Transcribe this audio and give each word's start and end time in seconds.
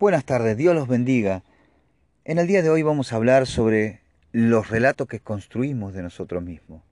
Buenas 0.00 0.24
tardes, 0.24 0.56
Dios 0.56 0.74
los 0.74 0.88
bendiga. 0.88 1.44
En 2.24 2.38
el 2.38 2.46
día 2.46 2.62
de 2.62 2.70
hoy 2.70 2.80
vamos 2.80 3.12
a 3.12 3.16
hablar 3.16 3.46
sobre 3.46 4.00
los 4.32 4.70
relatos 4.70 5.06
que 5.06 5.20
construimos 5.20 5.92
de 5.92 6.02
nosotros 6.02 6.42
mismos. 6.42 6.82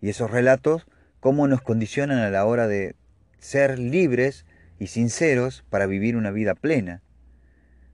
Y 0.00 0.10
esos 0.10 0.30
relatos, 0.30 0.86
cómo 1.18 1.48
nos 1.48 1.60
condicionan 1.60 2.18
a 2.18 2.30
la 2.30 2.44
hora 2.44 2.68
de 2.68 2.94
ser 3.40 3.80
libres 3.80 4.46
y 4.78 4.86
sinceros 4.86 5.64
para 5.70 5.86
vivir 5.86 6.14
una 6.14 6.30
vida 6.30 6.54
plena. 6.54 7.02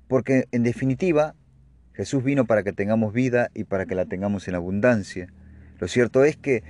Porque 0.06 0.48
en 0.52 0.64
definitiva, 0.64 1.34
Jesús 1.94 2.22
vino 2.22 2.44
para 2.44 2.62
que 2.62 2.74
tengamos 2.74 3.14
vida 3.14 3.48
y 3.54 3.64
para 3.64 3.86
que 3.86 3.94
la 3.94 4.04
tengamos 4.04 4.48
en 4.48 4.54
abundancia. 4.54 5.32
Lo 5.78 5.88
cierto 5.88 6.24
es 6.24 6.36
que 6.36 6.62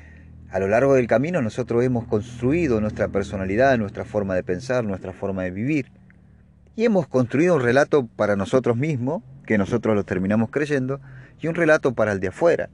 a 0.50 0.60
lo 0.60 0.68
largo 0.68 0.94
del 0.94 1.08
camino 1.08 1.42
nosotros 1.42 1.82
hemos 1.82 2.06
construido 2.06 2.80
nuestra 2.80 3.08
personalidad, 3.08 3.76
nuestra 3.76 4.04
forma 4.04 4.36
de 4.36 4.44
pensar, 4.44 4.84
nuestra 4.84 5.12
forma 5.12 5.42
de 5.42 5.50
vivir 5.50 5.97
y 6.78 6.84
hemos 6.84 7.08
construido 7.08 7.56
un 7.56 7.60
relato 7.60 8.06
para 8.06 8.36
nosotros 8.36 8.76
mismos, 8.76 9.24
que 9.44 9.58
nosotros 9.58 9.96
lo 9.96 10.04
terminamos 10.04 10.50
creyendo, 10.50 11.00
y 11.40 11.48
un 11.48 11.56
relato 11.56 11.92
para 11.92 12.12
el 12.12 12.20
de 12.20 12.28
afuera. 12.28 12.70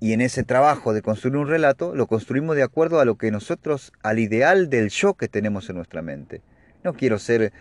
Y 0.00 0.14
en 0.14 0.20
ese 0.20 0.42
trabajo 0.42 0.92
de 0.92 1.00
construir 1.00 1.36
un 1.36 1.46
relato, 1.46 1.94
lo 1.94 2.08
construimos 2.08 2.56
de 2.56 2.64
acuerdo 2.64 2.98
a 2.98 3.04
lo 3.04 3.18
que 3.18 3.30
nosotros, 3.30 3.92
al 4.02 4.18
ideal 4.18 4.68
del 4.68 4.88
yo 4.88 5.14
que 5.14 5.28
tenemos 5.28 5.70
en 5.70 5.76
nuestra 5.76 6.02
mente. 6.02 6.42
No 6.82 6.94
quiero 6.94 7.20
ser 7.20 7.52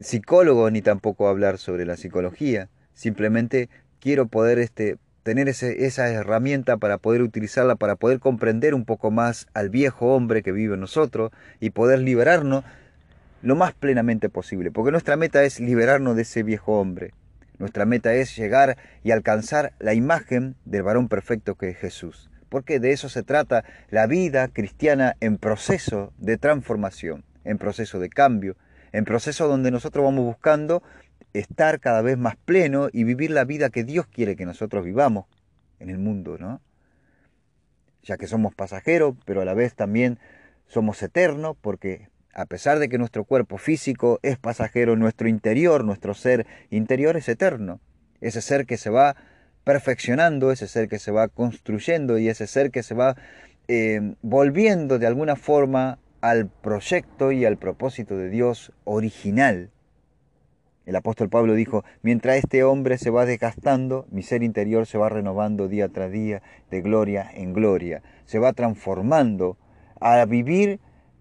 psicólogo 0.00 0.70
ni 0.70 0.80
tampoco 0.80 1.28
hablar 1.28 1.58
sobre 1.58 1.84
la 1.84 1.98
psicología, 1.98 2.70
simplemente 2.94 3.68
quiero 4.00 4.26
poder 4.26 4.58
este, 4.58 4.96
tener 5.22 5.50
esa 5.50 6.08
herramienta 6.08 6.78
para 6.78 6.96
poder 6.96 7.20
utilizarla, 7.20 7.76
para 7.76 7.96
poder 7.96 8.20
comprender 8.20 8.74
un 8.74 8.86
poco 8.86 9.10
más 9.10 9.48
al 9.52 9.68
viejo 9.68 10.14
hombre 10.14 10.42
que 10.42 10.52
vive 10.52 10.76
en 10.76 10.80
nosotros 10.80 11.30
y 11.60 11.68
poder 11.68 11.98
liberarnos 11.98 12.64
lo 13.42 13.56
más 13.56 13.72
plenamente 13.72 14.28
posible, 14.28 14.70
porque 14.70 14.90
nuestra 14.90 15.16
meta 15.16 15.44
es 15.44 15.60
liberarnos 15.60 16.16
de 16.16 16.22
ese 16.22 16.42
viejo 16.42 16.80
hombre. 16.80 17.12
Nuestra 17.58 17.86
meta 17.86 18.14
es 18.14 18.36
llegar 18.36 18.76
y 19.02 19.10
alcanzar 19.10 19.72
la 19.78 19.94
imagen 19.94 20.56
del 20.64 20.82
varón 20.82 21.08
perfecto 21.08 21.56
que 21.56 21.70
es 21.70 21.76
Jesús, 21.76 22.30
porque 22.48 22.80
de 22.80 22.92
eso 22.92 23.08
se 23.08 23.22
trata 23.22 23.64
la 23.90 24.06
vida 24.06 24.48
cristiana 24.48 25.16
en 25.20 25.38
proceso 25.38 26.12
de 26.18 26.36
transformación, 26.36 27.24
en 27.44 27.58
proceso 27.58 27.98
de 27.98 28.10
cambio, 28.10 28.56
en 28.92 29.04
proceso 29.04 29.48
donde 29.48 29.70
nosotros 29.70 30.04
vamos 30.04 30.24
buscando 30.24 30.82
estar 31.32 31.80
cada 31.80 32.02
vez 32.02 32.16
más 32.16 32.36
pleno 32.36 32.88
y 32.92 33.04
vivir 33.04 33.30
la 33.30 33.44
vida 33.44 33.70
que 33.70 33.84
Dios 33.84 34.06
quiere 34.06 34.36
que 34.36 34.46
nosotros 34.46 34.84
vivamos 34.84 35.26
en 35.78 35.90
el 35.90 35.98
mundo, 35.98 36.38
¿no? 36.38 36.60
Ya 38.02 38.16
que 38.16 38.26
somos 38.26 38.54
pasajeros, 38.54 39.16
pero 39.24 39.42
a 39.42 39.44
la 39.44 39.54
vez 39.54 39.74
también 39.74 40.18
somos 40.66 41.02
eternos, 41.02 41.56
porque 41.60 42.08
a 42.38 42.46
pesar 42.46 42.78
de 42.78 42.88
que 42.88 42.98
nuestro 42.98 43.24
cuerpo 43.24 43.58
físico 43.58 44.20
es 44.22 44.38
pasajero, 44.38 44.94
nuestro 44.94 45.26
interior, 45.26 45.84
nuestro 45.84 46.14
ser 46.14 46.46
interior 46.70 47.16
es 47.16 47.28
eterno. 47.28 47.80
Ese 48.20 48.42
ser 48.42 48.64
que 48.64 48.76
se 48.76 48.90
va 48.90 49.16
perfeccionando, 49.64 50.52
ese 50.52 50.68
ser 50.68 50.88
que 50.88 51.00
se 51.00 51.10
va 51.10 51.26
construyendo 51.26 52.16
y 52.16 52.28
ese 52.28 52.46
ser 52.46 52.70
que 52.70 52.84
se 52.84 52.94
va 52.94 53.16
eh, 53.66 54.14
volviendo 54.22 55.00
de 55.00 55.08
alguna 55.08 55.34
forma 55.34 55.98
al 56.20 56.46
proyecto 56.46 57.32
y 57.32 57.44
al 57.44 57.56
propósito 57.56 58.16
de 58.16 58.30
Dios 58.30 58.72
original. 58.84 59.72
El 60.86 60.94
apóstol 60.94 61.28
Pablo 61.30 61.54
dijo, 61.54 61.84
mientras 62.02 62.36
este 62.36 62.62
hombre 62.62 62.98
se 62.98 63.10
va 63.10 63.26
desgastando, 63.26 64.06
mi 64.12 64.22
ser 64.22 64.44
interior 64.44 64.86
se 64.86 64.96
va 64.96 65.08
renovando 65.08 65.66
día 65.66 65.88
tras 65.88 66.12
día, 66.12 66.42
de 66.70 66.82
gloria 66.82 67.28
en 67.34 67.52
gloria, 67.52 68.04
se 68.26 68.38
va 68.38 68.52
transformando 68.52 69.58
a 70.00 70.24
vivir 70.24 70.78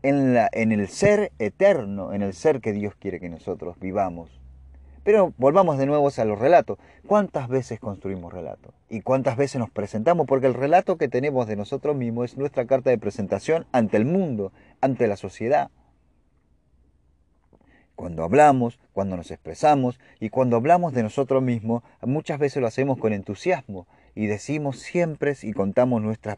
en, 0.08 0.72
el 0.72 0.88
ser 0.88 1.32
eterno, 1.40 2.14
en 2.14 2.22
el 2.22 2.34
ser 2.34 2.62
que 2.62 2.72
Dios 2.72 2.96
quiere 2.96 3.20
que 3.20 3.30
nosotros 3.30 3.78
vivamos. 3.80 4.40
Pero 5.04 5.34
volvamos 5.38 5.78
de 5.78 5.86
nuevo 5.86 6.10
a 6.16 6.26
los 6.26 6.40
relatos. 6.40 6.78
¿Cuántas 7.06 7.48
veces 7.48 7.80
construimos 7.80 8.34
relatos? 8.34 8.74
¿Y 8.90 9.02
cuántas 9.02 9.38
veces 9.38 9.60
nos 9.60 9.70
presentamos? 9.70 10.26
Porque 10.28 10.48
el 10.48 10.54
relato 10.54 10.98
que 10.98 11.08
tenemos 11.08 11.48
de 11.48 11.56
nosotros 11.56 11.96
mismos 11.96 12.32
es 12.32 12.38
nuestra 12.38 12.66
carta 12.66 12.90
de 12.90 12.98
presentación 12.98 13.66
ante 13.72 13.98
el 13.98 14.06
mundo, 14.06 14.52
ante 14.82 15.08
la 15.08 15.16
sociedad. 15.16 15.72
Cuando 17.96 18.24
hablamos, 18.24 18.80
cuando 18.94 19.18
nos 19.18 19.32
expresamos 19.32 20.00
y 20.20 20.30
cuando 20.30 20.56
hablamos 20.58 20.94
de 20.94 21.04
nosotros 21.04 21.42
mismos, 21.42 21.84
muchas 22.02 22.38
veces 22.38 22.62
lo 22.62 22.68
hacemos 22.68 22.98
con 22.98 23.12
entusiasmo 23.12 23.88
y 24.14 24.28
decimos 24.28 24.80
siempre 24.80 25.34
y 25.42 25.54
contamos 25.54 26.02
nuestras 26.02 26.38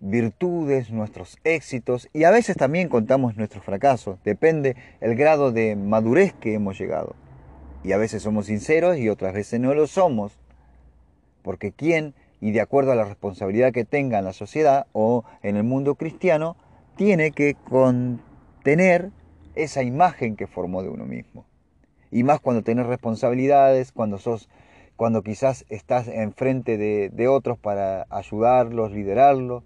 virtudes, 0.00 0.90
nuestros 0.90 1.38
éxitos 1.44 2.08
y 2.12 2.24
a 2.24 2.30
veces 2.30 2.56
también 2.56 2.88
contamos 2.88 3.36
nuestros 3.36 3.64
fracasos. 3.64 4.18
Depende 4.24 4.76
el 5.00 5.14
grado 5.14 5.52
de 5.52 5.76
madurez 5.76 6.32
que 6.32 6.54
hemos 6.54 6.78
llegado. 6.78 7.14
Y 7.84 7.92
a 7.92 7.98
veces 7.98 8.22
somos 8.22 8.46
sinceros 8.46 8.98
y 8.98 9.08
otras 9.08 9.34
veces 9.34 9.60
no 9.60 9.74
lo 9.74 9.86
somos. 9.86 10.38
Porque 11.42 11.72
quién, 11.72 12.14
y 12.40 12.50
de 12.52 12.60
acuerdo 12.60 12.92
a 12.92 12.96
la 12.96 13.04
responsabilidad 13.04 13.72
que 13.72 13.84
tenga 13.84 14.18
en 14.18 14.24
la 14.24 14.32
sociedad 14.32 14.86
o 14.92 15.24
en 15.42 15.56
el 15.56 15.64
mundo 15.64 15.94
cristiano, 15.94 16.56
tiene 16.96 17.30
que 17.30 17.54
contener 17.54 19.10
esa 19.54 19.82
imagen 19.82 20.36
que 20.36 20.46
formó 20.46 20.82
de 20.82 20.90
uno 20.90 21.06
mismo. 21.06 21.46
Y 22.10 22.24
más 22.24 22.40
cuando 22.40 22.62
tenés 22.62 22.86
responsabilidades, 22.86 23.92
cuando 23.92 24.18
sos 24.18 24.48
cuando 24.96 25.22
quizás 25.22 25.64
estás 25.70 26.08
enfrente 26.08 26.76
de, 26.76 27.08
de 27.08 27.26
otros 27.26 27.56
para 27.56 28.06
ayudarlos, 28.10 28.92
liderarlos, 28.92 29.64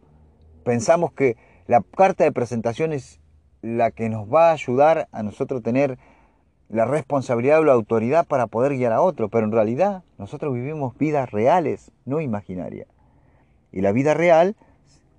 Pensamos 0.64 1.12
que 1.12 1.36
la 1.66 1.82
carta 1.82 2.24
de 2.24 2.32
presentación 2.32 2.92
es 2.92 3.20
la 3.62 3.90
que 3.90 4.08
nos 4.08 4.32
va 4.32 4.48
a 4.50 4.52
ayudar 4.52 5.08
a 5.12 5.22
nosotros 5.22 5.62
tener 5.62 5.98
la 6.68 6.86
responsabilidad 6.86 7.60
o 7.60 7.64
la 7.64 7.72
autoridad 7.72 8.26
para 8.26 8.46
poder 8.46 8.72
guiar 8.72 8.92
a 8.92 9.02
otro, 9.02 9.28
pero 9.28 9.44
en 9.44 9.52
realidad 9.52 10.02
nosotros 10.18 10.54
vivimos 10.54 10.96
vidas 10.98 11.30
reales, 11.30 11.92
no 12.04 12.20
imaginarias. 12.20 12.88
Y 13.72 13.80
la 13.80 13.92
vida 13.92 14.14
real 14.14 14.56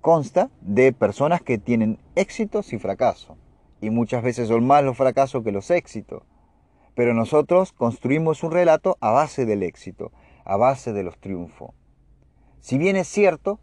consta 0.00 0.50
de 0.60 0.92
personas 0.92 1.42
que 1.42 1.58
tienen 1.58 1.98
éxitos 2.14 2.72
y 2.72 2.78
fracasos. 2.78 3.36
Y 3.80 3.90
muchas 3.90 4.22
veces 4.22 4.48
son 4.48 4.66
más 4.66 4.82
los 4.82 4.96
fracasos 4.96 5.44
que 5.44 5.52
los 5.52 5.70
éxitos. 5.70 6.22
Pero 6.94 7.14
nosotros 7.14 7.72
construimos 7.72 8.42
un 8.42 8.52
relato 8.52 8.96
a 9.00 9.10
base 9.10 9.44
del 9.46 9.62
éxito, 9.62 10.12
a 10.44 10.56
base 10.56 10.92
de 10.92 11.02
los 11.02 11.18
triunfos. 11.18 11.70
Si 12.60 12.78
bien 12.78 12.96
es 12.96 13.08
cierto 13.08 13.60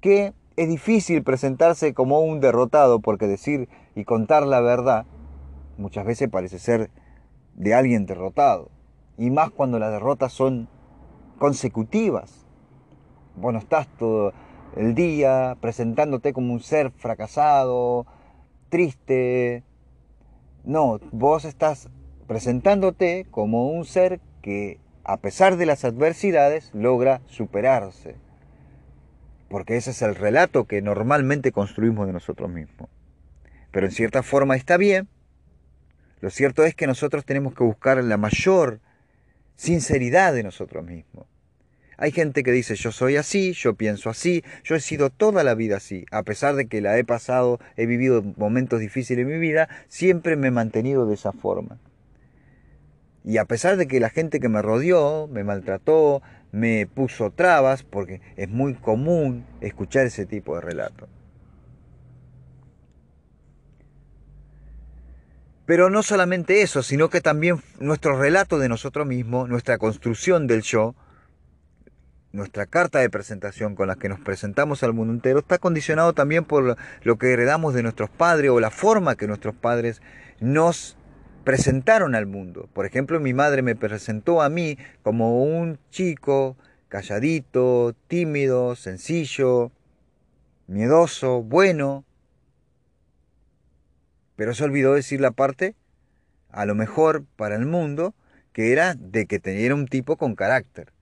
que 0.00 0.32
es 0.56 0.68
difícil 0.68 1.22
presentarse 1.22 1.92
como 1.92 2.20
un 2.20 2.40
derrotado 2.40 3.00
porque 3.00 3.26
decir 3.26 3.68
y 3.94 4.04
contar 4.04 4.46
la 4.46 4.60
verdad 4.60 5.04
muchas 5.76 6.06
veces 6.06 6.30
parece 6.30 6.58
ser 6.58 6.90
de 7.54 7.74
alguien 7.74 8.06
derrotado. 8.06 8.70
Y 9.18 9.30
más 9.30 9.50
cuando 9.50 9.78
las 9.78 9.92
derrotas 9.92 10.32
son 10.32 10.68
consecutivas. 11.38 12.46
Bueno, 13.34 13.58
estás 13.58 13.86
todo 13.98 14.32
el 14.76 14.94
día 14.94 15.56
presentándote 15.60 16.32
como 16.32 16.54
un 16.54 16.60
ser 16.60 16.90
fracasado, 16.90 18.06
triste. 18.70 19.62
No, 20.64 20.98
vos 21.12 21.44
estás 21.44 21.90
presentándote 22.26 23.26
como 23.30 23.68
un 23.68 23.84
ser 23.84 24.20
que 24.40 24.80
a 25.04 25.18
pesar 25.18 25.56
de 25.56 25.66
las 25.66 25.84
adversidades 25.84 26.70
logra 26.74 27.20
superarse 27.26 28.25
porque 29.48 29.76
ese 29.76 29.90
es 29.90 30.02
el 30.02 30.14
relato 30.14 30.64
que 30.64 30.82
normalmente 30.82 31.52
construimos 31.52 32.06
de 32.06 32.12
nosotros 32.12 32.50
mismos. 32.50 32.88
Pero 33.70 33.86
en 33.86 33.92
cierta 33.92 34.22
forma 34.22 34.56
está 34.56 34.76
bien. 34.76 35.08
Lo 36.20 36.30
cierto 36.30 36.64
es 36.64 36.74
que 36.74 36.86
nosotros 36.86 37.24
tenemos 37.24 37.54
que 37.54 37.64
buscar 37.64 38.02
la 38.02 38.16
mayor 38.16 38.80
sinceridad 39.54 40.32
de 40.34 40.42
nosotros 40.42 40.84
mismos. 40.84 41.26
Hay 41.98 42.10
gente 42.10 42.42
que 42.42 42.52
dice 42.52 42.74
yo 42.74 42.92
soy 42.92 43.16
así, 43.16 43.52
yo 43.52 43.74
pienso 43.74 44.10
así, 44.10 44.44
yo 44.64 44.74
he 44.74 44.80
sido 44.80 45.08
toda 45.08 45.44
la 45.44 45.54
vida 45.54 45.78
así, 45.78 46.04
a 46.10 46.22
pesar 46.24 46.54
de 46.54 46.66
que 46.66 46.82
la 46.82 46.98
he 46.98 47.04
pasado, 47.04 47.58
he 47.76 47.86
vivido 47.86 48.22
momentos 48.36 48.80
difíciles 48.80 49.22
en 49.22 49.32
mi 49.32 49.38
vida, 49.38 49.68
siempre 49.88 50.36
me 50.36 50.48
he 50.48 50.50
mantenido 50.50 51.06
de 51.06 51.14
esa 51.14 51.32
forma. 51.32 51.78
Y 53.24 53.38
a 53.38 53.46
pesar 53.46 53.76
de 53.76 53.88
que 53.88 53.98
la 53.98 54.10
gente 54.10 54.40
que 54.40 54.48
me 54.48 54.62
rodeó 54.62 55.26
me 55.26 55.42
maltrató, 55.42 56.22
me 56.56 56.86
puso 56.86 57.30
trabas, 57.30 57.82
porque 57.82 58.22
es 58.36 58.48
muy 58.48 58.72
común 58.72 59.44
escuchar 59.60 60.06
ese 60.06 60.24
tipo 60.24 60.54
de 60.54 60.62
relato. 60.62 61.06
Pero 65.66 65.90
no 65.90 66.02
solamente 66.02 66.62
eso, 66.62 66.82
sino 66.82 67.10
que 67.10 67.20
también 67.20 67.60
nuestro 67.78 68.18
relato 68.18 68.58
de 68.58 68.70
nosotros 68.70 69.06
mismos, 69.06 69.50
nuestra 69.50 69.76
construcción 69.76 70.46
del 70.46 70.62
yo, 70.62 70.94
nuestra 72.32 72.64
carta 72.64 73.00
de 73.00 73.10
presentación 73.10 73.74
con 73.74 73.88
la 73.88 73.96
que 73.96 74.08
nos 74.08 74.20
presentamos 74.20 74.82
al 74.82 74.94
mundo 74.94 75.12
entero, 75.12 75.40
está 75.40 75.58
condicionado 75.58 76.14
también 76.14 76.46
por 76.46 76.78
lo 77.02 77.18
que 77.18 77.32
heredamos 77.34 77.74
de 77.74 77.82
nuestros 77.82 78.08
padres 78.08 78.50
o 78.50 78.60
la 78.60 78.70
forma 78.70 79.16
que 79.16 79.26
nuestros 79.26 79.54
padres 79.54 80.00
nos 80.40 80.96
presentaron 81.46 82.16
al 82.16 82.26
mundo. 82.26 82.68
Por 82.72 82.86
ejemplo, 82.86 83.20
mi 83.20 83.32
madre 83.32 83.62
me 83.62 83.76
presentó 83.76 84.42
a 84.42 84.48
mí 84.48 84.78
como 85.04 85.44
un 85.44 85.78
chico 85.90 86.56
calladito, 86.88 87.94
tímido, 88.08 88.74
sencillo, 88.74 89.70
miedoso, 90.66 91.44
bueno. 91.44 92.04
Pero 94.34 94.54
se 94.54 94.64
olvidó 94.64 94.94
decir 94.94 95.20
la 95.20 95.30
parte 95.30 95.76
a 96.50 96.66
lo 96.66 96.74
mejor 96.74 97.24
para 97.36 97.54
el 97.54 97.64
mundo, 97.64 98.12
que 98.52 98.72
era 98.72 98.94
de 98.94 99.26
que 99.26 99.38
tenía 99.38 99.72
un 99.72 99.86
tipo 99.86 100.16
con 100.16 100.34
carácter. 100.34 100.92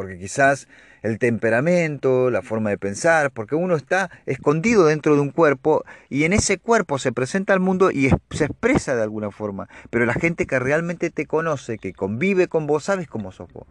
Porque 0.00 0.18
quizás 0.18 0.66
el 1.02 1.18
temperamento, 1.18 2.30
la 2.30 2.40
forma 2.40 2.70
de 2.70 2.78
pensar, 2.78 3.30
porque 3.32 3.54
uno 3.54 3.76
está 3.76 4.10
escondido 4.24 4.86
dentro 4.86 5.14
de 5.14 5.20
un 5.20 5.28
cuerpo 5.28 5.84
y 6.08 6.24
en 6.24 6.32
ese 6.32 6.56
cuerpo 6.56 6.98
se 6.98 7.12
presenta 7.12 7.52
al 7.52 7.60
mundo 7.60 7.90
y 7.90 8.08
se 8.30 8.46
expresa 8.46 8.96
de 8.96 9.02
alguna 9.02 9.30
forma. 9.30 9.68
Pero 9.90 10.06
la 10.06 10.14
gente 10.14 10.46
que 10.46 10.58
realmente 10.58 11.10
te 11.10 11.26
conoce, 11.26 11.76
que 11.76 11.92
convive 11.92 12.48
con 12.48 12.66
vos, 12.66 12.84
sabes 12.84 13.08
cómo 13.08 13.30
sos 13.30 13.52
vos. 13.52 13.66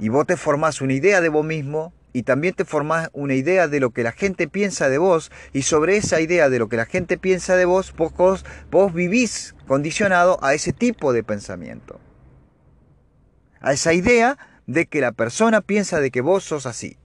Y 0.00 0.08
vos 0.08 0.26
te 0.26 0.36
formás 0.36 0.80
una 0.80 0.94
idea 0.94 1.20
de 1.20 1.28
vos 1.28 1.46
mismo 1.46 1.92
y 2.12 2.24
también 2.24 2.54
te 2.54 2.64
formás 2.64 3.10
una 3.12 3.34
idea 3.34 3.68
de 3.68 3.78
lo 3.78 3.90
que 3.90 4.02
la 4.02 4.10
gente 4.10 4.48
piensa 4.48 4.88
de 4.88 4.98
vos 4.98 5.30
y 5.52 5.62
sobre 5.62 5.98
esa 5.98 6.20
idea 6.20 6.48
de 6.48 6.58
lo 6.58 6.68
que 6.68 6.78
la 6.78 6.86
gente 6.86 7.16
piensa 7.16 7.54
de 7.54 7.64
vos, 7.64 7.94
vos, 7.96 8.92
vivís 8.92 9.54
condicionado 9.68 10.42
a 10.42 10.52
ese 10.52 10.72
tipo 10.72 11.12
de 11.12 11.22
pensamiento. 11.22 12.00
A 13.60 13.72
esa 13.72 13.94
idea 13.94 14.36
de 14.66 14.86
que 14.86 15.00
la 15.00 15.12
persona 15.12 15.60
piensa 15.60 16.00
de 16.00 16.10
que 16.10 16.20
vos 16.20 16.44
sos 16.44 16.66
así. 16.66 16.96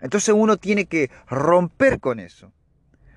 Entonces 0.00 0.34
uno 0.36 0.56
tiene 0.56 0.86
que 0.86 1.10
romper 1.28 2.00
con 2.00 2.20
eso. 2.20 2.52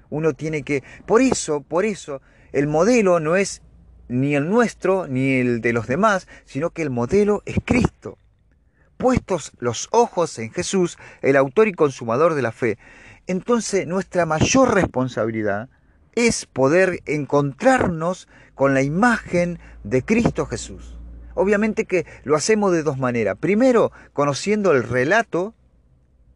Uno 0.10 0.34
tiene 0.34 0.64
que... 0.64 0.84
Por 1.06 1.22
eso, 1.22 1.62
por 1.62 1.86
eso, 1.86 2.22
el 2.52 2.68
modelo 2.68 3.20
no 3.20 3.36
es 3.36 3.62
ni 4.10 4.36
el 4.36 4.50
nuestro 4.50 5.08
ni 5.08 5.40
el 5.40 5.62
de 5.62 5.74
los 5.74 5.88
demás, 5.88 6.28
sino 6.46 6.70
que 6.72 6.82
el 6.82 6.90
modelo 6.90 7.42
es 7.46 7.58
Cristo 7.64 8.18
puestos 9.04 9.52
los 9.60 9.90
ojos 9.92 10.40
en 10.40 10.50
Jesús, 10.54 10.98
el 11.22 11.36
autor 11.36 11.68
y 11.68 11.74
consumador 11.74 12.36
de 12.36 12.42
la 12.42 12.54
fe, 12.54 12.78
entonces 13.28 13.86
nuestra 13.86 14.26
mayor 14.26 14.74
responsabilidad 14.74 15.68
es 16.16 16.46
poder 16.46 17.02
encontrarnos 17.06 18.30
con 18.56 18.74
la 18.74 18.82
imagen 18.82 19.60
de 19.84 20.04
Cristo 20.04 20.46
Jesús. 20.46 20.98
Obviamente 21.36 21.86
que 21.86 22.06
lo 22.24 22.36
hacemos 22.36 22.72
de 22.72 22.84
dos 22.84 22.98
maneras. 22.98 23.38
Primero, 23.40 23.92
conociendo 24.14 24.72
el 24.72 24.84
relato 24.84 25.54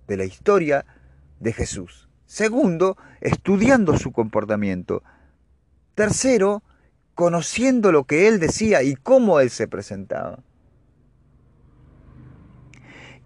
de 0.08 0.18
la 0.18 0.26
historia 0.26 0.86
de 1.40 1.54
Jesús. 1.54 2.10
Segundo, 2.26 2.98
estudiando 3.22 3.98
su 3.98 4.12
comportamiento. 4.12 5.04
Tercero, 5.96 6.64
conociendo 7.16 7.92
lo 7.92 8.04
que 8.04 8.28
él 8.28 8.40
decía 8.40 8.84
y 8.84 8.96
cómo 8.96 9.40
él 9.40 9.50
se 9.50 9.68
presentaba 9.68 10.40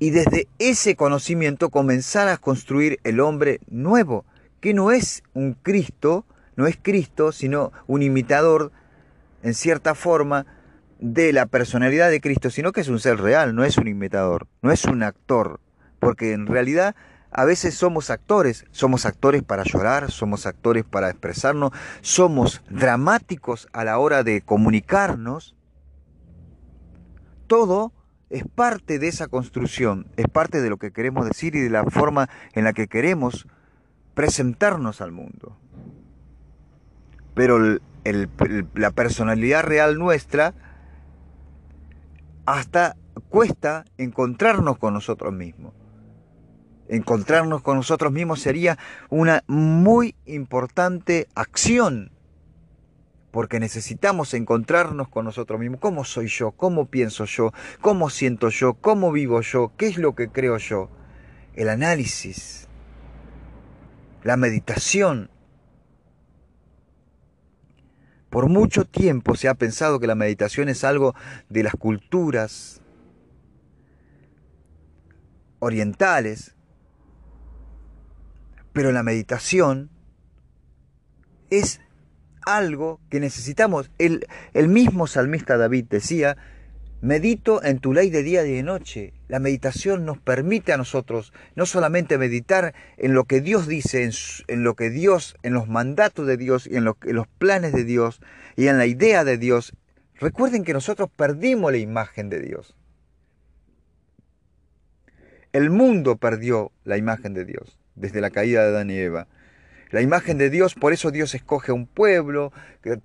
y 0.02 0.10
desde 0.10 0.48
ese 0.58 0.96
conocimiento 0.96 1.70
comenzar 1.70 2.28
a 2.28 2.38
construir 2.38 3.00
el 3.04 3.20
hombre 3.20 3.60
nuevo, 3.68 4.26
que 4.60 4.74
no 4.74 4.92
es 4.92 5.22
un 5.36 5.54
Cristo, 5.54 6.26
no 6.56 6.66
es 6.66 6.76
Cristo, 6.82 7.32
sino 7.32 7.72
un 7.86 8.02
imitador, 8.02 8.72
en 9.44 9.54
cierta 9.54 9.94
forma, 9.94 10.48
de 11.01 11.33
la 11.33 11.48
personalidad 11.48 12.12
de 12.12 12.21
Cristo, 12.21 12.51
sino 12.51 12.71
que 12.71 12.81
es 12.81 12.88
un 12.88 13.00
ser 13.00 13.19
real, 13.19 13.56
no 13.56 13.63
es 13.63 13.77
un 13.77 13.88
imitador, 13.88 14.48
no 14.62 14.71
es 14.71 14.86
un 14.86 15.01
actor, 15.01 15.59
porque 16.00 16.33
en 16.33 16.45
realidad 16.45 16.95
a 17.31 17.44
veces 17.44 17.74
somos 17.74 18.12
actores, 18.12 18.65
somos 18.71 19.06
actores 19.06 19.42
para 19.42 19.63
llorar, 19.63 20.12
somos 20.12 20.45
actores 20.45 20.86
para 20.86 21.09
expresarnos, 21.09 21.71
somos 22.01 22.62
dramáticos 22.69 23.68
a 23.74 23.83
la 23.83 23.98
hora 23.98 24.24
de 24.24 24.42
comunicarnos, 24.42 25.56
todo 27.48 27.94
es 28.30 28.44
parte 28.48 29.00
de 29.00 29.07
esa 29.07 29.27
construcción, 29.27 30.07
es 30.18 30.27
parte 30.27 30.62
de 30.62 30.69
lo 30.69 30.77
que 30.77 30.92
queremos 30.92 31.25
decir 31.25 31.56
y 31.56 31.62
de 31.62 31.69
la 31.71 31.83
forma 31.83 32.30
en 32.53 32.63
la 32.63 32.74
que 32.74 32.88
queremos 32.88 33.48
presentarnos 34.13 35.01
al 35.01 35.12
mundo. 35.12 35.57
Pero 37.33 37.59
la 37.59 38.92
personalidad 38.92 39.63
real 39.63 39.98
nuestra 39.98 40.53
hasta 42.51 42.98
cuesta 43.30 43.86
encontrarnos 43.98 44.77
con 44.77 44.94
nosotros 44.94 45.33
mismos. 45.33 45.74
Encontrarnos 46.89 47.62
con 47.62 47.77
nosotros 47.77 48.12
mismos 48.12 48.42
sería 48.42 48.77
una 49.09 49.44
muy 49.48 50.15
importante 50.25 51.30
acción 51.33 52.12
porque 53.31 53.62
necesitamos 53.62 54.33
encontrarnos 54.33 55.07
con 55.07 55.24
nosotros 55.24 55.62
mismos. 55.62 55.80
¿Cómo 55.80 56.03
soy 56.03 56.27
yo? 56.27 56.51
¿Cómo 56.51 56.88
pienso 56.88 57.24
yo? 57.24 57.53
¿Cómo 57.80 58.09
siento 58.09 58.50
yo? 58.50 58.74
¿Cómo 58.74 59.13
vivo 59.13 59.39
yo? 59.39 59.71
¿Qué 59.77 59.88
es 59.88 59.98
lo 59.98 60.13
que 60.13 60.27
creo 60.27 60.57
yo? 60.57 60.89
El 61.53 61.69
análisis, 61.69 62.68
la 64.24 64.36
meditación. 64.36 65.30
Por 68.31 68.48
mucho 68.48 68.86
tiempo 68.86 69.36
se 69.36 69.50
ha 69.50 69.56
pensado 69.56 70.00
que 70.00 70.07
la 70.07 70.16
meditación 70.16 70.69
es 70.69 70.86
algo 70.86 71.13
de 71.50 71.63
las 71.63 71.74
culturas 71.74 72.81
orientales, 75.60 76.56
pero 78.72 78.94
la 78.94 79.04
meditación 79.04 79.89
es 81.50 81.81
algo 82.45 83.01
que 83.10 83.19
necesitamos. 83.19 83.92
El, 83.98 84.25
mismo 84.69 85.07
salmista 85.07 85.57
David 85.57 85.88
decía, 85.89 86.38
medito 87.01 87.63
en 87.63 87.80
tu 87.80 87.94
ley 87.94 88.09
de 88.09 88.24
día 88.24 88.45
y 88.45 88.53
de 88.53 88.63
noche. 88.63 89.13
La 89.27 89.39
meditación 89.39 90.06
nos 90.06 90.19
permite 90.19 90.71
a 90.71 90.77
nosotros 90.77 91.33
no 91.56 91.65
solamente 91.65 92.18
meditar 92.18 92.74
en 92.98 93.13
lo 93.13 93.25
que 93.25 93.42
Dios 93.42 93.68
dice, 93.68 94.09
en, 94.48 94.63
lo 94.63 94.75
que 94.75 94.89
Dios, 94.89 95.36
en 95.44 95.53
los 95.53 95.68
mandatos 95.68 96.27
de 96.27 96.38
Dios 96.38 96.68
y 96.68 96.77
en, 96.77 96.88
en 96.88 97.15
los 97.15 97.27
planes 97.27 97.74
de 97.74 97.83
Dios 97.83 98.21
y 98.56 98.68
en 98.68 98.77
la 98.77 98.86
idea 98.86 99.24
de 99.24 99.38
Dios. 99.38 99.74
Recuerden 100.15 100.63
que 100.63 100.74
nosotros 100.74 101.09
perdimos 101.15 101.71
la 101.71 101.80
imagen 101.80 102.30
de 102.30 102.39
Dios. 102.39 102.75
El 105.51 105.69
mundo 105.69 106.15
perdió 106.15 106.71
la 106.86 106.98
imagen 106.98 107.33
de 107.33 107.44
Dios 107.44 107.77
desde 107.95 108.21
la 108.21 108.30
caída 108.30 108.62
de 108.62 108.69
Adán 108.69 108.89
y 108.89 108.98
Eva 108.98 109.27
la 109.92 110.02
imagen 110.02 110.38
de 110.38 110.50
Dios, 110.50 110.74
por 110.74 110.94
eso 110.94 111.12
Dios 111.12 111.36
escoge 111.36 111.74
un 111.74 111.86
pueblo, 111.86 112.54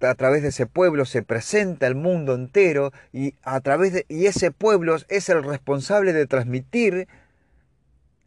a 0.01 0.15
través 0.15 0.43
de 0.43 0.49
ese 0.49 0.67
pueblo 0.67 1.05
se 1.05 1.23
presenta 1.23 1.87
el 1.89 1.97
mundo 1.97 2.35
entero 2.35 2.93
y 3.13 3.35
a 3.43 3.61
través 3.61 3.93
de 3.93 4.07
y 4.09 4.27
ese 4.27 4.53
pueblo 4.53 4.97
es 5.09 5.29
el 5.29 5.43
responsable 5.43 6.13
de 6.13 6.27
transmitir 6.27 7.09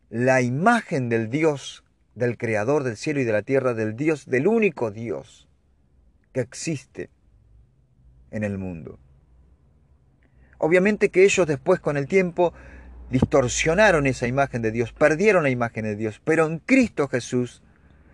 la 0.10 0.42
imagen 0.42 1.08
del 1.08 1.30
Dios, 1.30 1.86
del 2.16 2.38
creador 2.38 2.84
del 2.84 2.98
cielo 2.98 3.22
y 3.22 3.24
de 3.24 3.32
la 3.32 3.44
tierra, 3.44 3.74
del 3.74 3.96
Dios, 3.96 4.26
del 4.26 4.48
único 4.48 4.92
Dios 4.92 5.48
que 6.34 6.42
existe 6.42 7.10
en 8.32 8.44
el 8.44 8.58
mundo. 8.58 9.00
Obviamente 10.58 11.10
que 11.10 11.24
ellos 11.24 11.48
después 11.48 11.80
con 11.80 11.96
el 11.96 12.08
tiempo 12.08 12.54
distorsionaron 13.10 14.06
esa 14.06 14.28
imagen 14.28 14.62
de 14.62 14.72
Dios, 14.72 14.92
perdieron 14.92 15.44
la 15.44 15.50
imagen 15.50 15.86
de 15.86 15.96
Dios, 15.96 16.22
pero 16.26 16.46
en 16.46 16.60
Cristo 16.60 17.08
Jesús 17.08 17.64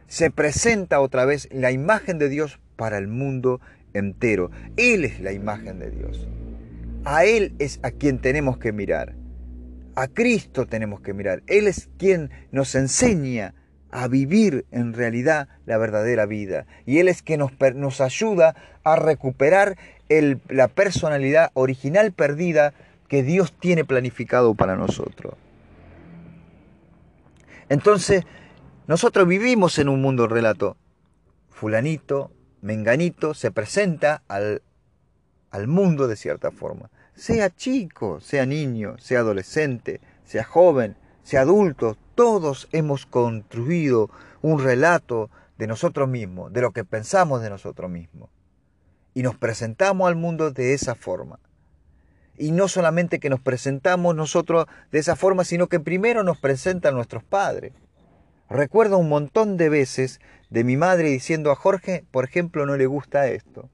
se 0.07 0.31
presenta 0.31 0.99
otra 0.99 1.25
vez 1.25 1.47
la 1.51 1.71
imagen 1.71 2.19
de 2.19 2.29
Dios 2.29 2.59
para 2.75 2.97
el 2.97 3.07
mundo 3.07 3.61
entero. 3.93 4.51
Él 4.77 5.05
es 5.05 5.19
la 5.19 5.31
imagen 5.31 5.79
de 5.79 5.91
Dios. 5.91 6.27
A 7.05 7.25
Él 7.25 7.53
es 7.59 7.79
a 7.83 7.91
quien 7.91 8.19
tenemos 8.19 8.57
que 8.57 8.71
mirar. 8.71 9.13
A 9.95 10.07
Cristo 10.07 10.65
tenemos 10.65 11.01
que 11.01 11.13
mirar. 11.13 11.43
Él 11.47 11.67
es 11.67 11.89
quien 11.97 12.29
nos 12.51 12.75
enseña 12.75 13.53
a 13.91 14.07
vivir 14.07 14.65
en 14.71 14.93
realidad 14.93 15.47
la 15.65 15.77
verdadera 15.77 16.25
vida. 16.25 16.65
Y 16.85 16.99
Él 16.99 17.07
es 17.07 17.21
quien 17.21 17.39
nos, 17.39 17.51
nos 17.75 18.01
ayuda 18.01 18.55
a 18.83 18.97
recuperar 18.97 19.77
la 20.49 20.67
personalidad 20.67 21.51
original 21.53 22.11
perdida 22.11 22.73
que 23.07 23.23
Dios 23.23 23.53
tiene 23.53 23.85
planificado 23.85 24.53
para 24.55 24.75
nosotros. 24.75 25.35
Entonces, 27.69 28.23
nosotros 28.87 29.27
vivimos 29.27 29.79
en 29.79 29.89
un 29.89 30.01
mundo 30.01 30.27
relato. 30.27 30.77
Fulanito, 31.49 32.31
menganito, 32.61 33.33
se 33.33 33.51
presenta 33.51 34.23
al, 34.27 34.61
al 35.49 35.67
mundo 35.67 36.07
de 36.07 36.15
cierta 36.15 36.51
forma. 36.51 36.91
Sea 37.15 37.49
chico, 37.49 38.19
sea 38.19 38.45
niño, 38.45 38.95
sea 38.99 39.19
adolescente, 39.21 40.01
sea 40.23 40.43
joven, 40.43 40.97
sea 41.23 41.41
adulto, 41.41 41.97
todos 42.13 42.67
hemos 42.71 43.05
construido 43.05 44.11
un 44.41 44.63
relato 44.63 45.29
de 45.57 45.65
nosotros 45.65 46.07
mismos, 46.07 46.53
de 46.53 46.61
lo 46.61 46.71
que 46.71 46.83
pensamos 46.83 47.41
de 47.41 47.49
nosotros 47.49 47.89
mismos. 47.89 48.29
Y 49.13 49.23
nos 49.23 49.35
presentamos 49.35 50.07
al 50.07 50.15
mundo 50.15 50.51
de 50.51 50.73
esa 50.73 50.93
forma. 50.93 51.39
Y 52.37 52.51
no 52.51 52.67
solamente 52.67 53.19
que 53.19 53.29
nos 53.29 53.39
presentamos 53.39 54.13
nosotros 54.15 54.65
de 54.91 54.99
esa 54.99 55.15
forma, 55.15 55.45
sino 55.45 55.67
que 55.67 55.79
primero 55.79 56.23
nos 56.23 56.37
presentan 56.37 56.93
nuestros 56.93 57.23
padres. 57.23 57.73
Recuerdo 58.49 58.97
un 58.97 59.09
montón 59.09 59.57
de 59.57 59.69
veces 59.69 60.19
de 60.49 60.63
mi 60.63 60.77
madre 60.77 61.09
diciendo 61.09 61.51
a 61.51 61.55
Jorge, 61.55 62.05
por 62.11 62.25
ejemplo, 62.25 62.65
no 62.65 62.77
le 62.77 62.85
gusta 62.85 63.27
esto. 63.27 63.69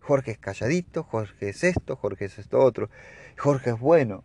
Jorge 0.00 0.32
es 0.32 0.38
calladito, 0.38 1.02
Jorge 1.02 1.48
es 1.48 1.64
esto, 1.64 1.96
Jorge 1.96 2.26
es 2.26 2.38
esto 2.38 2.60
otro. 2.60 2.90
Jorge 3.36 3.70
es 3.70 3.78
bueno. 3.78 4.22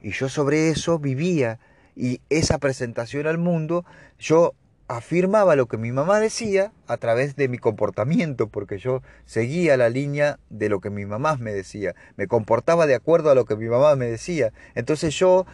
Y 0.00 0.10
yo 0.10 0.28
sobre 0.28 0.70
eso 0.70 0.98
vivía 0.98 1.60
y 1.94 2.20
esa 2.30 2.58
presentación 2.58 3.26
al 3.26 3.38
mundo, 3.38 3.84
yo 4.18 4.54
afirmaba 4.88 5.56
lo 5.56 5.66
que 5.66 5.76
mi 5.76 5.92
mamá 5.92 6.20
decía 6.20 6.72
a 6.86 6.96
través 6.96 7.36
de 7.36 7.48
mi 7.48 7.58
comportamiento, 7.58 8.48
porque 8.48 8.78
yo 8.78 9.02
seguía 9.26 9.76
la 9.76 9.88
línea 9.88 10.38
de 10.50 10.68
lo 10.68 10.80
que 10.80 10.90
mi 10.90 11.06
mamá 11.06 11.36
me 11.36 11.52
decía, 11.52 11.94
me 12.16 12.26
comportaba 12.26 12.86
de 12.86 12.94
acuerdo 12.94 13.30
a 13.30 13.34
lo 13.34 13.44
que 13.44 13.56
mi 13.56 13.66
mamá 13.66 13.94
me 13.96 14.06
decía. 14.06 14.52
Entonces 14.74 15.14
yo, 15.14 15.46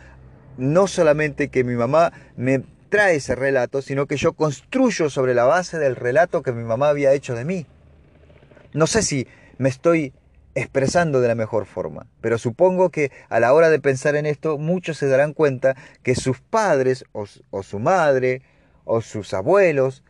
no 0.57 0.87
solamente 0.87 1.49
que 1.49 1.63
mi 1.63 1.75
mamá 1.75 2.13
me 2.37 2.65
trae 2.89 3.17
ese 3.17 3.35
relato, 3.35 3.83
sino 3.83 4.07
que 4.07 4.17
yo 4.17 4.33
construyo 4.33 5.11
sobre 5.11 5.35
la 5.35 5.45
base 5.45 5.79
del 5.79 5.97
relato 5.97 6.43
que 6.43 6.53
mi 6.53 6.65
mamá 6.65 6.89
había 6.89 7.13
hecho 7.13 7.35
de 7.35 7.45
mí. 7.45 7.67
No 8.73 8.87
sé 8.87 9.03
si 9.03 9.27
me 9.59 9.69
estoy 9.69 10.13
expresando 10.55 11.21
de 11.21 11.29
la 11.29 11.35
mejor 11.35 11.67
forma, 11.67 12.07
pero 12.21 12.39
supongo 12.39 12.91
que 12.91 13.13
a 13.29 13.41
la 13.41 13.53
hora 13.53 13.71
de 13.71 13.79
pensar 13.79 14.17
en 14.17 14.27
esto, 14.27 14.59
muchos 14.59 14.99
se 14.99 15.07
darán 15.07 15.33
cuenta 15.33 15.77
que 16.03 16.15
sus 16.15 16.41
padres 16.41 17.05
o, 17.13 17.27
o 17.51 17.63
su 17.63 17.79
madre, 17.79 18.43
o 18.85 19.01
sus 19.01 19.35
abuelos 19.35 20.03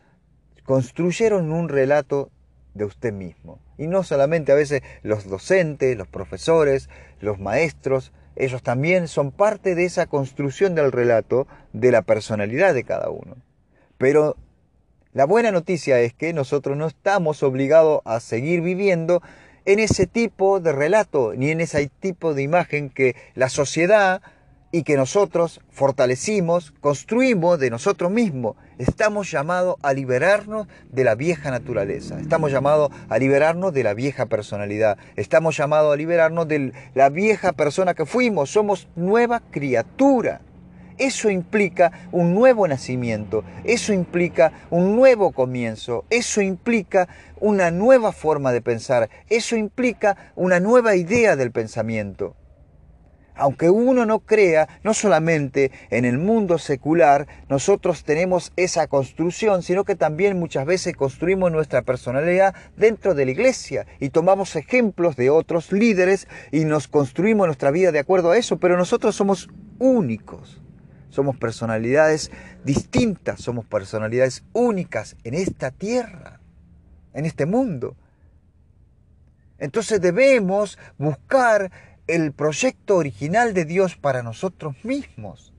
construyeron 0.63 1.51
un 1.51 1.69
relato 1.69 2.31
de 2.73 2.85
usted 2.85 3.13
mismo. 3.13 3.59
Y 3.77 3.87
no 3.87 4.03
solamente 4.03 4.51
a 4.51 4.55
veces 4.55 4.81
los 5.03 5.27
docentes, 5.27 5.97
los 5.97 6.07
profesores, 6.07 6.89
los 7.19 7.39
maestros, 7.39 8.11
ellos 8.39 8.63
también 8.63 9.07
son 9.07 9.31
parte 9.31 9.75
de 9.75 9.85
esa 9.85 10.07
construcción 10.07 10.73
del 10.73 10.91
relato 10.91 11.45
de 11.73 11.91
la 11.91 12.01
personalidad 12.01 12.73
de 12.73 12.85
cada 12.85 13.09
uno. 13.09 13.35
Pero 13.97 14.37
la 15.11 15.25
buena 15.25 15.51
noticia 15.51 15.99
es 15.99 16.13
que 16.13 16.33
nosotros 16.33 16.77
no 16.77 16.87
estamos 16.87 17.43
obligados 17.43 18.01
a 18.05 18.21
seguir 18.21 18.61
viviendo 18.61 19.21
en 19.65 19.79
ese 19.79 20.07
tipo 20.07 20.61
de 20.61 20.71
relato, 20.71 21.33
ni 21.35 21.51
en 21.51 21.59
ese 21.59 21.91
tipo 21.99 22.33
de 22.33 22.41
imagen 22.41 22.89
que 22.89 23.15
la 23.35 23.49
sociedad 23.49 24.21
y 24.71 24.83
que 24.83 24.97
nosotros 24.97 25.61
fortalecimos, 25.71 26.71
construimos 26.79 27.59
de 27.59 27.69
nosotros 27.69 28.11
mismos. 28.11 28.55
Estamos 28.77 29.31
llamados 29.31 29.75
a 29.81 29.93
liberarnos 29.93 30.67
de 30.91 31.03
la 31.03 31.15
vieja 31.15 31.51
naturaleza, 31.51 32.19
estamos 32.19 32.51
llamados 32.51 32.91
a 33.09 33.17
liberarnos 33.17 33.73
de 33.73 33.83
la 33.83 33.93
vieja 33.93 34.27
personalidad, 34.27 34.97
estamos 35.15 35.57
llamados 35.57 35.93
a 35.93 35.97
liberarnos 35.97 36.47
de 36.47 36.73
la 36.93 37.09
vieja 37.09 37.51
persona 37.53 37.93
que 37.93 38.05
fuimos, 38.05 38.51
somos 38.51 38.87
nueva 38.95 39.41
criatura. 39.51 40.41
Eso 40.97 41.29
implica 41.29 41.93
un 42.11 42.35
nuevo 42.35 42.67
nacimiento, 42.67 43.45
eso 43.63 43.93
implica 43.93 44.51
un 44.69 44.97
nuevo 44.97 45.31
comienzo, 45.31 46.03
eso 46.09 46.41
implica 46.41 47.07
una 47.39 47.71
nueva 47.71 48.11
forma 48.11 48.51
de 48.51 48.61
pensar, 48.61 49.09
eso 49.29 49.55
implica 49.55 50.33
una 50.35 50.59
nueva 50.59 50.97
idea 50.97 51.37
del 51.37 51.51
pensamiento 51.51 52.35
aunque 53.39 53.69
uno 53.69 54.05
no 54.05 54.19
crea, 54.19 54.67
no 54.83 54.93
solamente 54.93 55.71
en 55.89 56.05
el 56.05 56.17
mundo 56.17 56.57
secular, 56.57 57.27
nosotros 57.47 58.03
tenemos 58.03 58.51
esa 58.55 58.87
construcción, 58.87 59.63
sino 59.63 59.85
que 59.85 59.95
también 59.95 60.37
muchas 60.37 60.65
veces 60.65 60.95
construimos 60.95 61.51
nuestra 61.51 61.81
personalidad 61.81 62.53
dentro 62.77 63.15
de 63.15 63.25
la 63.25 63.31
iglesia 63.31 63.87
y 63.99 64.09
tomamos 64.09 64.55
ejemplos 64.55 65.15
de 65.15 65.29
otros 65.29 65.71
líderes 65.71 66.27
y 66.51 66.65
nos 66.65 66.87
construimos 66.87 67.47
nuestra 67.47 67.71
vida 67.71 67.91
de 67.91 67.99
acuerdo 67.99 68.31
a 68.31 68.37
eso, 68.37 68.57
pero 68.57 68.77
nosotros 68.77 69.15
somos 69.15 69.49
únicos. 69.79 70.61
Somos 71.09 71.37
personalidades 71.37 72.29
distintas, 72.63 73.41
somos 73.41 73.65
personalidades 73.65 74.43
únicas 74.53 75.15
en 75.23 75.33
esta 75.33 75.71
tierra, 75.71 76.39
en 77.13 77.25
este 77.25 77.47
mundo. 77.47 77.95
Entonces 79.57 79.99
debemos 79.99 80.77
buscar 80.97 81.71
el 82.09 82.33
proyecto 82.33 82.97
original 82.97 83.53
de 83.53 83.65
Dios 83.65 83.95
para 83.95 84.23
nosotros 84.23 84.75
mismos. 84.83 85.53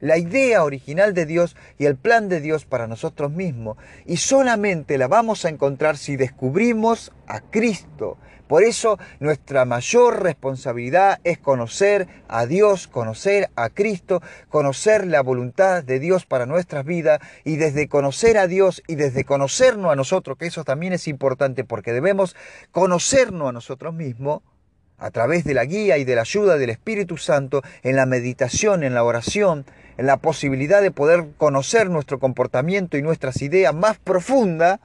La 0.00 0.16
idea 0.16 0.64
original 0.64 1.12
de 1.12 1.26
Dios 1.26 1.56
y 1.78 1.84
el 1.84 1.96
plan 1.96 2.30
de 2.30 2.40
Dios 2.40 2.64
para 2.64 2.86
nosotros 2.86 3.30
mismos. 3.30 3.76
Y 4.06 4.16
solamente 4.16 4.96
la 4.96 5.08
vamos 5.08 5.44
a 5.44 5.50
encontrar 5.50 5.98
si 5.98 6.16
descubrimos 6.16 7.12
a 7.26 7.40
Cristo. 7.40 8.16
Por 8.48 8.64
eso 8.64 8.98
nuestra 9.20 9.64
mayor 9.66 10.22
responsabilidad 10.22 11.20
es 11.22 11.38
conocer 11.38 12.08
a 12.28 12.46
Dios, 12.46 12.88
conocer 12.88 13.50
a 13.54 13.68
Cristo, 13.68 14.22
conocer 14.48 15.06
la 15.06 15.20
voluntad 15.20 15.84
de 15.84 16.00
Dios 16.00 16.26
para 16.26 16.46
nuestras 16.46 16.84
vidas 16.84 17.20
y 17.44 17.56
desde 17.56 17.86
conocer 17.86 18.38
a 18.38 18.48
Dios 18.48 18.82
y 18.88 18.96
desde 18.96 19.24
conocernos 19.24 19.92
a 19.92 19.96
nosotros, 19.96 20.36
que 20.36 20.46
eso 20.46 20.64
también 20.64 20.94
es 20.94 21.06
importante 21.06 21.62
porque 21.62 21.92
debemos 21.92 22.34
conocernos 22.72 23.50
a 23.50 23.52
nosotros 23.52 23.94
mismos, 23.94 24.42
a 25.00 25.10
través 25.10 25.44
de 25.44 25.54
la 25.54 25.64
guía 25.64 25.98
y 25.98 26.04
de 26.04 26.14
la 26.14 26.20
ayuda 26.20 26.58
del 26.58 26.70
Espíritu 26.70 27.16
Santo, 27.16 27.62
en 27.82 27.96
la 27.96 28.06
meditación, 28.06 28.84
en 28.84 28.94
la 28.94 29.02
oración, 29.02 29.64
en 29.96 30.06
la 30.06 30.18
posibilidad 30.18 30.82
de 30.82 30.90
poder 30.90 31.32
conocer 31.36 31.90
nuestro 31.90 32.18
comportamiento 32.18 32.96
y 32.96 33.02
nuestras 33.02 33.42
ideas 33.42 33.74
más 33.74 33.98
profundas, 33.98 34.78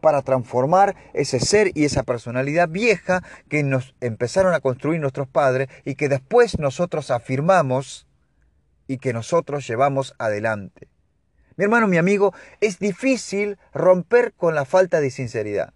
para 0.00 0.20
transformar 0.20 0.96
ese 1.14 1.40
ser 1.40 1.70
y 1.74 1.86
esa 1.86 2.02
personalidad 2.02 2.68
vieja 2.68 3.22
que 3.48 3.62
nos 3.62 3.94
empezaron 4.02 4.52
a 4.52 4.60
construir 4.60 5.00
nuestros 5.00 5.26
padres 5.28 5.68
y 5.86 5.94
que 5.94 6.10
después 6.10 6.58
nosotros 6.58 7.10
afirmamos 7.10 8.06
y 8.86 8.98
que 8.98 9.14
nosotros 9.14 9.66
llevamos 9.66 10.14
adelante. 10.18 10.88
Mi 11.56 11.64
hermano, 11.64 11.88
mi 11.88 11.96
amigo, 11.96 12.34
es 12.60 12.78
difícil 12.78 13.56
romper 13.72 14.34
con 14.34 14.54
la 14.54 14.66
falta 14.66 15.00
de 15.00 15.10
sinceridad, 15.10 15.72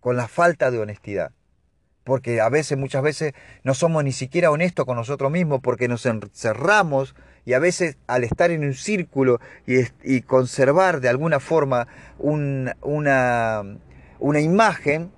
con 0.00 0.16
la 0.16 0.26
falta 0.26 0.72
de 0.72 0.80
honestidad 0.80 1.30
porque 2.04 2.40
a 2.40 2.48
veces, 2.48 2.78
muchas 2.78 3.02
veces, 3.02 3.32
no 3.62 3.74
somos 3.74 4.04
ni 4.04 4.12
siquiera 4.12 4.50
honestos 4.50 4.84
con 4.84 4.96
nosotros 4.96 5.32
mismos 5.32 5.60
porque 5.62 5.88
nos 5.88 6.06
encerramos 6.06 7.14
y 7.46 7.54
a 7.54 7.58
veces 7.58 7.98
al 8.06 8.24
estar 8.24 8.50
en 8.50 8.64
un 8.64 8.74
círculo 8.74 9.40
y, 9.66 10.20
conservar 10.22 11.00
de 11.00 11.08
alguna 11.08 11.40
forma 11.40 11.88
una, 12.18 12.76
una 12.82 14.40
imagen, 14.40 15.10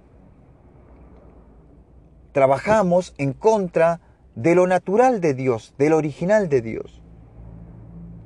trabajamos 2.33 3.15
en 3.19 3.33
contra 3.33 4.01
de 4.35 4.55
lo 4.55 4.67
natural 4.67 5.21
de 5.21 5.35
Dios, 5.35 5.75
del 5.79 5.93
original 5.93 6.49
de 6.49 6.63
Dios, 6.63 7.03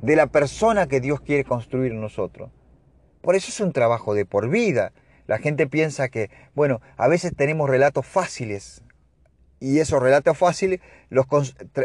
de 0.02 0.16
la 0.16 0.26
persona 0.26 0.86
que 0.86 1.00
Dios 1.00 1.20
quiere 1.20 1.44
construir 1.44 1.92
en 1.92 2.00
nosotros. 2.00 2.50
Por 3.20 3.36
eso 3.36 3.48
es 3.50 3.60
un 3.60 3.72
trabajo 3.72 4.14
de 4.14 4.24
por 4.24 4.48
vida. 4.48 4.92
La 5.30 5.38
gente 5.38 5.68
piensa 5.68 6.08
que, 6.08 6.28
bueno, 6.56 6.80
a 6.96 7.06
veces 7.06 7.32
tenemos 7.36 7.70
relatos 7.70 8.04
fáciles 8.04 8.82
y 9.60 9.78
esos 9.78 10.02
relatos 10.02 10.36
fáciles 10.36 10.80
los, 11.08 11.26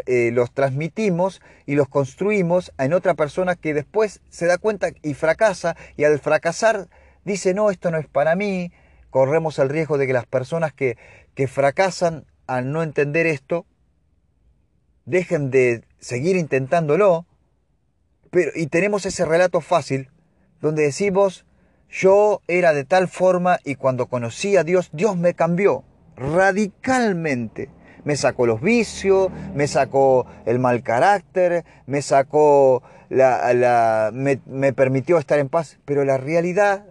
eh, 0.06 0.32
los, 0.32 0.50
transmitimos 0.50 1.40
y 1.64 1.76
los 1.76 1.88
construimos 1.88 2.72
en 2.76 2.92
otra 2.92 3.14
persona 3.14 3.54
que 3.54 3.72
después 3.72 4.20
se 4.30 4.46
da 4.46 4.58
cuenta 4.58 4.88
y 5.00 5.14
fracasa 5.14 5.76
y 5.96 6.02
al 6.02 6.18
fracasar 6.18 6.88
dice, 7.24 7.54
no, 7.54 7.70
esto 7.70 7.92
no 7.92 7.98
es 7.98 8.08
para 8.08 8.34
mí. 8.34 8.72
Corremos 9.10 9.60
el 9.60 9.68
riesgo 9.68 9.96
de 9.96 10.08
que 10.08 10.12
las 10.12 10.26
personas 10.26 10.72
que, 10.72 10.98
que 11.36 11.46
fracasan 11.46 12.24
al 12.48 12.72
no 12.72 12.82
entender 12.82 13.26
esto 13.26 13.64
dejen 15.04 15.52
de 15.52 15.84
seguir 16.00 16.34
intentándolo. 16.34 17.26
Pero, 18.32 18.50
y 18.56 18.66
tenemos 18.66 19.06
ese 19.06 19.24
relato 19.24 19.60
fácil 19.60 20.10
donde 20.60 20.82
decimos, 20.82 21.46
yo 21.90 22.42
era 22.48 22.72
de 22.72 22.84
tal 22.84 23.08
forma 23.08 23.58
y 23.64 23.76
cuando 23.76 24.06
conocí 24.06 24.56
a 24.56 24.64
Dios, 24.64 24.90
Dios 24.92 25.16
me 25.16 25.34
cambió 25.34 25.84
radicalmente. 26.16 27.70
Me 28.04 28.16
sacó 28.16 28.46
los 28.46 28.60
vicios, 28.60 29.30
me 29.54 29.66
sacó 29.66 30.26
el 30.44 30.58
mal 30.58 30.82
carácter, 30.82 31.64
me 31.86 32.02
sacó 32.02 32.82
la, 33.08 34.10
me, 34.12 34.72
permitió 34.72 35.18
estar 35.18 35.38
en 35.38 35.48
paz. 35.48 35.78
Pero 35.84 36.04
la 36.04 36.16
realidad 36.16 36.86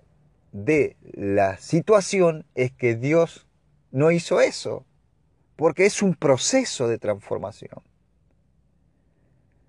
de 0.52 0.98
la 1.14 1.58
situación 1.58 2.46
es 2.54 2.72
que 2.72 2.96
Dios 2.96 3.48
no 3.92 4.12
hizo 4.12 4.42
eso, 4.42 4.86
porque 5.56 5.86
es 5.86 6.02
un 6.02 6.16
proceso 6.16 6.88
de 6.90 6.98
transformación. 6.98 7.82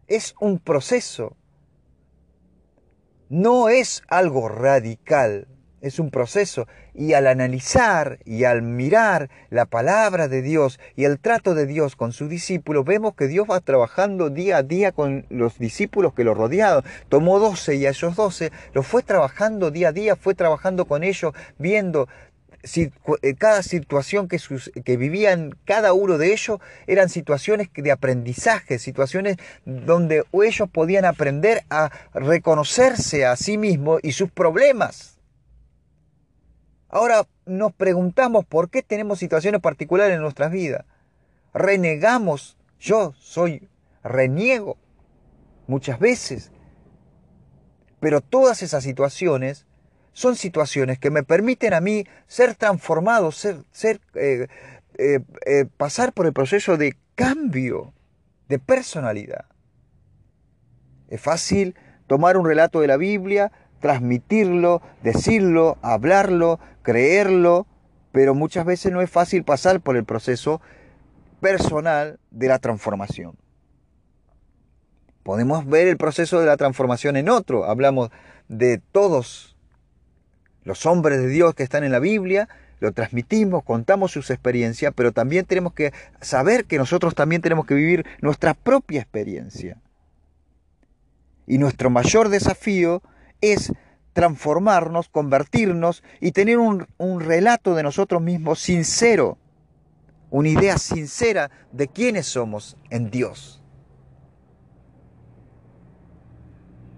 Es 0.09 0.35
un 0.41 0.59
proceso 0.59 1.37
no 3.29 3.69
es 3.69 4.03
algo 4.09 4.49
radical, 4.49 5.49
es 5.81 5.99
un 5.99 6.11
proceso. 6.11 6.67
Y 6.95 7.13
al 7.13 7.27
analizar 7.27 8.19
y 8.25 8.45
al 8.45 8.63
mirar 8.63 9.29
la 9.51 9.67
palabra 9.67 10.29
de 10.29 10.43
Dios 10.43 10.81
y 10.97 11.05
el 11.05 11.19
trato 11.19 11.55
de 11.55 11.67
Dios 11.67 11.97
con 11.97 12.13
sus 12.13 12.29
discípulos, 12.29 12.85
vemos 12.85 13.15
que 13.15 13.27
Dios 13.27 13.47
va 13.51 13.61
trabajando 13.61 14.31
día 14.31 14.59
a 14.59 14.63
día 14.63 14.93
con 14.93 15.27
los 15.29 15.59
discípulos 15.59 16.15
que 16.15 16.25
lo 16.25 16.35
rodeaban. 16.35 16.85
Tomó 17.09 17.39
doce 17.39 17.77
y 17.77 17.87
a 17.87 17.91
esos 17.91 18.17
doce 18.17 18.51
los 18.73 18.87
fue 18.87 19.03
trabajando 19.03 19.71
día 19.71 19.89
a 19.89 19.93
día, 19.93 20.17
fue 20.17 20.35
trabajando 20.35 20.87
con 20.87 21.05
ellos, 21.05 21.35
viendo 21.59 22.09
cada 23.39 23.63
situación 23.63 24.29
que, 24.29 24.39
que 24.85 24.97
vivían 24.97 25.57
cada 25.65 25.93
uno 25.93 26.19
de 26.19 26.33
ellos 26.33 26.59
eran 26.87 27.09
situaciones 27.09 27.69
de 27.75 27.93
aprendizaje, 27.93 28.79
situaciones 28.79 29.37
donde 29.65 30.25
ellos 30.33 30.69
podían 30.71 31.05
aprender 31.05 31.65
a 31.71 31.91
reconocerse 32.15 33.27
a 33.27 33.37
sí 33.37 33.59
mismos 33.59 34.01
y 34.03 34.13
sus 34.13 34.31
problemas. 34.31 35.19
Ahora 36.89 37.27
nos 37.45 37.73
preguntamos 37.73 38.45
por 38.45 38.71
qué 38.71 38.83
tenemos 38.83 39.19
situaciones 39.19 39.61
particulares 39.61 40.15
en 40.15 40.23
nuestras 40.23 40.51
vidas. 40.51 40.85
Renegamos, 41.53 42.57
yo 42.79 43.15
soy 43.19 43.69
reniego 44.03 44.77
muchas 45.67 45.99
veces 45.99 46.53
Pero 48.01 48.21
todas 48.21 48.63
esas 48.63 48.85
situaciones 48.85 49.67
son 50.17 50.35
situaciones 50.35 50.99
que 50.99 51.11
me 51.11 51.23
permiten 51.25 51.75
a 51.75 51.83
mí 51.83 52.07
ser 52.27 52.55
transformado, 52.55 53.33
ser, 53.33 53.59
ser 53.71 54.01
eh, 54.15 54.47
eh, 54.97 55.21
eh, 55.45 55.67
pasar 55.77 56.15
por 56.15 56.25
el 56.25 56.33
proceso 56.33 56.79
de 56.79 56.97
cambio 57.15 57.93
de 58.49 58.59
personalidad. 58.59 59.45
Es 61.09 61.21
fácil 61.21 61.75
tomar 62.07 62.39
un 62.39 62.47
relato 62.47 62.81
de 62.81 62.87
la 62.87 62.97
Biblia, 62.97 63.53
transmitirlo, 63.81 64.81
decirlo, 65.03 65.77
hablarlo, 65.83 66.61
creerlo, 66.81 67.67
pero 68.11 68.35
muchas 68.35 68.65
veces 68.65 68.93
no 68.93 69.03
es 69.03 69.11
fácil 69.11 69.45
pasar 69.45 69.83
por 69.83 69.99
el 69.99 70.07
proceso 70.07 70.63
personal 71.41 72.19
de 72.31 72.49
la 72.49 72.59
transformación. 72.59 73.37
Podemos 75.25 75.67
ver 75.67 75.89
el 75.89 75.99
proceso 75.99 76.41
de 76.41 76.47
la 76.47 76.57
transformación 76.57 77.17
en 77.17 77.29
otro. 77.29 77.67
Hablamos 77.67 78.09
de 78.49 78.79
todos 78.79 79.56
los 80.67 80.85
hombres 80.85 81.21
de 81.21 81.29
Dios 81.29 81.55
que 81.55 81.63
están 81.63 81.85
en 81.85 81.93
la 81.93 82.01
Biblia, 82.01 82.49
lo 82.81 82.93
transmitimos, 82.93 83.63
contamos 83.63 84.11
sus 84.11 84.31
experiencias, 84.31 84.93
pero 84.95 85.13
también 85.13 85.47
tenemos 85.47 85.73
que 85.73 85.93
saber 86.21 86.65
que 86.65 86.77
nosotros 86.77 87.15
también 87.15 87.41
tenemos 87.41 87.67
que 87.67 87.75
vivir 87.75 88.05
nuestra 88.21 88.53
propia 88.53 89.01
experiencia. 89.01 89.79
Y 91.47 91.59
nuestro 91.59 91.89
mayor 91.89 92.29
desafío 92.29 93.01
es 93.41 93.73
transformarnos, 94.13 95.09
convertirnos 95.09 96.03
y 96.21 96.33
tener 96.33 96.59
un, 96.59 96.89
un 96.99 97.21
relato 97.21 97.77
de 97.77 97.85
nosotros 97.85 98.21
mismos 98.21 98.59
sincero, 98.59 99.39
una 100.31 100.49
idea 100.49 100.79
sincera 100.79 101.53
de 101.71 101.87
quiénes 101.87 102.27
somos 102.27 102.77
en 102.91 103.13
Dios. 103.13 103.63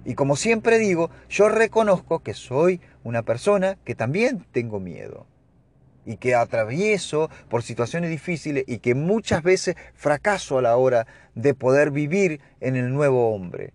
Y 0.09 0.15
como 0.15 0.37
siempre 0.37 0.79
digo, 0.79 1.11
yo 1.29 1.51
reconozco 1.51 2.21
que 2.21 2.33
soy 2.33 2.81
una 3.05 3.25
persona 3.25 3.77
que 3.85 3.95
también 3.95 4.47
tengo 4.53 4.81
miedo 4.81 5.27
y 6.07 6.17
que 6.17 6.35
atravieso 6.35 7.29
por 7.51 7.63
situaciones 7.63 8.09
difíciles 8.09 8.65
y 8.67 8.79
que 8.79 8.95
muchas 8.95 9.43
veces 9.43 9.77
fracaso 9.93 10.57
a 10.57 10.63
la 10.63 10.79
hora 10.79 11.07
de 11.35 11.53
poder 11.53 11.91
vivir 11.91 12.41
en 12.61 12.77
el 12.77 12.91
nuevo 12.91 13.35
hombre. 13.35 13.75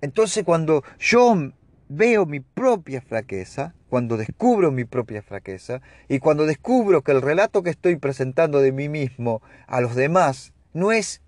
Entonces 0.00 0.44
cuando 0.44 0.84
yo 1.00 1.50
veo 1.88 2.24
mi 2.24 2.38
propia 2.38 3.00
flaqueza, 3.00 3.74
cuando 3.90 4.16
descubro 4.16 4.70
mi 4.70 4.84
propia 4.84 5.22
flaqueza 5.22 5.80
y 6.08 6.20
cuando 6.20 6.46
descubro 6.46 7.02
que 7.02 7.10
el 7.10 7.20
relato 7.20 7.64
que 7.64 7.70
estoy 7.70 7.96
presentando 7.96 8.60
de 8.60 8.70
mí 8.70 8.88
mismo 8.88 9.42
a 9.66 9.80
los 9.80 9.96
demás 9.96 10.52
no 10.72 10.92
es 10.92 11.21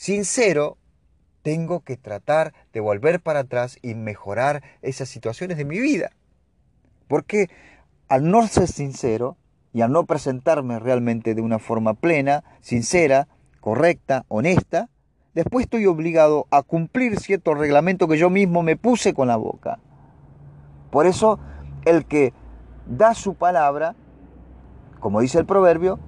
sincero, 0.00 0.78
tengo 1.42 1.80
que 1.80 1.98
tratar 1.98 2.54
de 2.72 2.80
volver 2.80 3.20
para 3.20 3.40
atrás 3.40 3.78
y 3.82 3.94
mejorar 3.94 4.62
esas 4.80 5.10
situaciones 5.10 5.58
de 5.58 5.66
mi 5.66 5.78
vida. 5.78 6.12
Porque 7.06 7.50
al 8.08 8.30
no 8.30 8.46
ser 8.48 8.66
sincero 8.68 9.36
y 9.74 9.82
al 9.82 9.92
no 9.92 10.06
presentarme 10.06 10.78
realmente 10.78 11.34
de 11.34 11.42
una 11.42 11.58
forma 11.58 11.92
plena, 11.92 12.44
sincera, 12.62 13.28
correcta, 13.60 14.24
honesta, 14.28 14.88
después 15.34 15.64
estoy 15.64 15.84
obligado 15.84 16.46
a 16.50 16.62
cumplir 16.62 17.20
cierto 17.20 17.52
reglamento 17.52 18.08
que 18.08 18.16
yo 18.16 18.30
mismo 18.30 18.62
me 18.62 18.76
puse 18.76 19.12
con 19.12 19.28
la 19.28 19.36
boca. 19.36 19.80
Por 20.90 21.04
eso, 21.04 21.38
el 21.84 22.06
que 22.06 22.32
da 22.86 23.12
su 23.12 23.34
palabra, 23.34 23.94
como 24.98 25.20
dice 25.20 25.38
el 25.38 25.44
proverbio, 25.44 26.00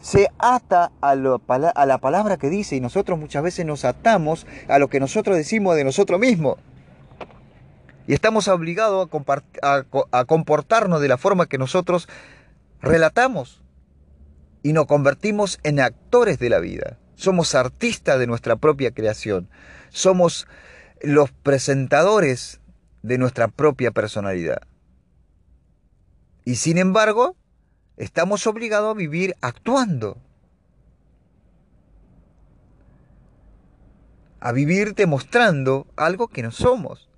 se 0.00 0.30
ata 0.38 0.92
a, 1.00 1.14
la 1.14 1.98
palabra 1.98 2.36
que 2.36 2.50
dice 2.50 2.76
y 2.76 2.80
nosotros 2.80 3.18
muchas 3.18 3.42
veces 3.42 3.66
nos 3.66 3.84
atamos 3.84 4.46
a 4.68 4.78
lo 4.78 4.88
que 4.88 5.00
nosotros 5.00 5.36
decimos 5.36 5.76
de 5.76 5.84
nosotros 5.84 6.20
mismos. 6.20 6.58
Y 8.06 8.14
estamos 8.14 8.46
obligados 8.48 9.08
a, 9.62 9.84
a 10.12 10.24
comportarnos 10.24 11.00
de 11.00 11.08
la 11.08 11.18
forma 11.18 11.46
que 11.46 11.58
nosotros 11.58 12.08
relatamos 12.80 13.62
y 14.62 14.72
nos 14.72 14.86
convertimos 14.86 15.58
en 15.64 15.80
actores 15.80 16.38
de 16.38 16.50
la 16.50 16.60
vida. 16.60 16.98
Somos 17.16 17.54
artistas 17.54 18.18
de 18.18 18.26
nuestra 18.26 18.56
propia 18.56 18.92
creación. 18.92 19.48
Somos 19.88 20.46
los 21.00 21.32
presentadores 21.32 22.60
de 23.02 23.18
nuestra 23.18 23.48
propia 23.48 23.90
personalidad. 23.90 24.62
Y 26.44 26.56
sin 26.56 26.78
embargo, 26.78 27.36
Estamos 27.96 28.46
obligados 28.46 28.90
a 28.90 28.98
vivir 28.98 29.36
actuando. 29.40 30.18
A 34.40 34.52
vivir 34.52 34.94
demostrando 34.94 35.86
algo 35.96 36.28
que 36.28 36.42
no 36.42 36.50
somos. 36.50 37.08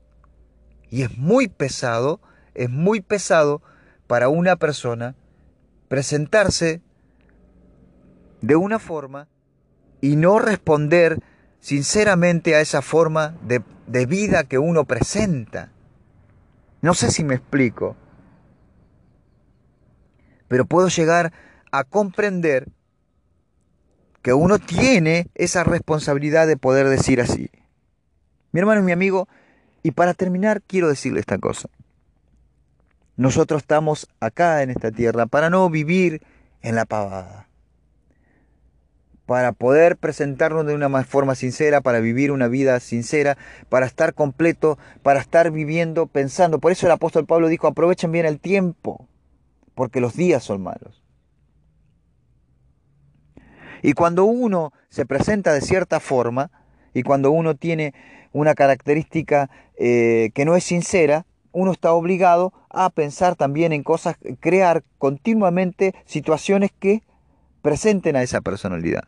Y 0.89 1.03
es 1.03 1.19
muy 1.19 1.49
pesado, 1.49 2.21
es 2.55 2.71
muy 2.71 3.01
pesado 3.01 3.61
para 4.07 4.29
una 4.29 4.57
persona 4.57 5.15
presentarse 5.89 6.81
de 8.41 8.57
una 8.57 8.79
forma 8.79 9.27
y 10.01 10.17
no 10.17 10.39
responder 10.39 11.21
sinceramente 11.61 12.55
a 12.55 12.61
esa 12.61 12.83
forma 12.83 13.35
de, 13.43 13.63
de, 13.89 14.07
vida 14.07 14.45
que 14.45 14.59
uno 14.59 14.85
presenta. 14.85 15.73
No 16.81 16.95
sé 16.95 17.11
si 17.11 17.25
me 17.25 17.35
explico 17.35 17.97
pero 20.49 20.65
puedo 20.65 20.89
llegar 20.89 21.33
a 21.71 21.85
comprender 21.85 22.69
que 24.23 24.33
uno 24.33 24.59
tiene 24.59 25.29
esa 25.35 25.65
responsabilidad 25.65 26.47
de 26.47 26.57
poder 26.57 26.89
decir 26.89 27.21
así. 27.21 27.51
Mi 28.53 28.61
hermano 28.61 28.81
y 28.81 28.85
mi 28.85 28.93
amigo, 28.93 29.29
y 29.83 29.93
para 29.93 30.15
terminar 30.15 30.63
quiero 30.67 30.89
decirle 30.89 31.21
esta 31.21 31.39
cosa. 31.39 31.69
Nosotros 33.17 33.63
estamos 33.63 34.09
acá 34.21 34.63
en 34.63 34.71
esta 34.71 34.91
tierra 34.91 35.27
para 35.27 35.51
no 35.51 35.69
vivir 35.71 36.23
en 36.63 36.75
la 36.75 36.85
pavada. 36.85 37.49
Para 39.27 39.53
poder 39.53 39.99
presentarnos 39.99 40.67
de 40.67 40.75
una 40.75 41.05
forma 41.05 41.35
sincera, 41.35 41.83
para 41.83 42.01
vivir 42.01 42.33
una 42.33 42.49
vida 42.49 42.81
sincera, 42.81 43.37
para 43.69 43.87
estar 43.87 44.15
completo, 44.15 44.79
para 45.03 45.21
estar 45.21 45.51
viviendo, 45.51 46.07
pensando. 46.07 46.61
Por 46.61 46.73
eso 46.73 46.87
el 46.87 46.93
apóstol 46.93 47.27
Pablo 47.27 47.49
dijo, 47.49 47.67
aprovechen 47.67 48.11
bien 48.11 48.25
el 48.25 48.41
tiempo 48.41 49.07
porque 49.79 50.01
los 50.01 50.17
días 50.17 50.43
son 50.43 50.61
malos. 50.61 51.05
Y 53.81 53.93
cuando 53.93 54.25
uno 54.25 54.73
se 54.89 55.07
presenta 55.07 55.53
de 55.53 55.61
cierta 55.61 56.01
forma, 56.01 56.51
y 56.93 57.05
cuando 57.05 57.31
uno 57.31 57.55
tiene 57.55 57.95
una 58.33 58.57
característica 58.57 59.51
eh, 59.79 60.33
que 60.35 60.45
no 60.45 60.57
es 60.57 60.65
sincera, 60.65 61.27
uno 61.53 61.71
está 61.71 61.93
obligado 61.93 62.53
a 62.71 62.91
pensar 62.91 63.37
también 63.37 63.73
en 63.73 63.85
cosas, 63.85 64.17
crear 64.41 64.83
continuamente 64.99 65.95
situaciones 66.07 66.73
que 66.77 67.05
presenten 67.63 68.17
a 68.17 68.25
esa 68.25 68.41
personalidad. 68.41 69.05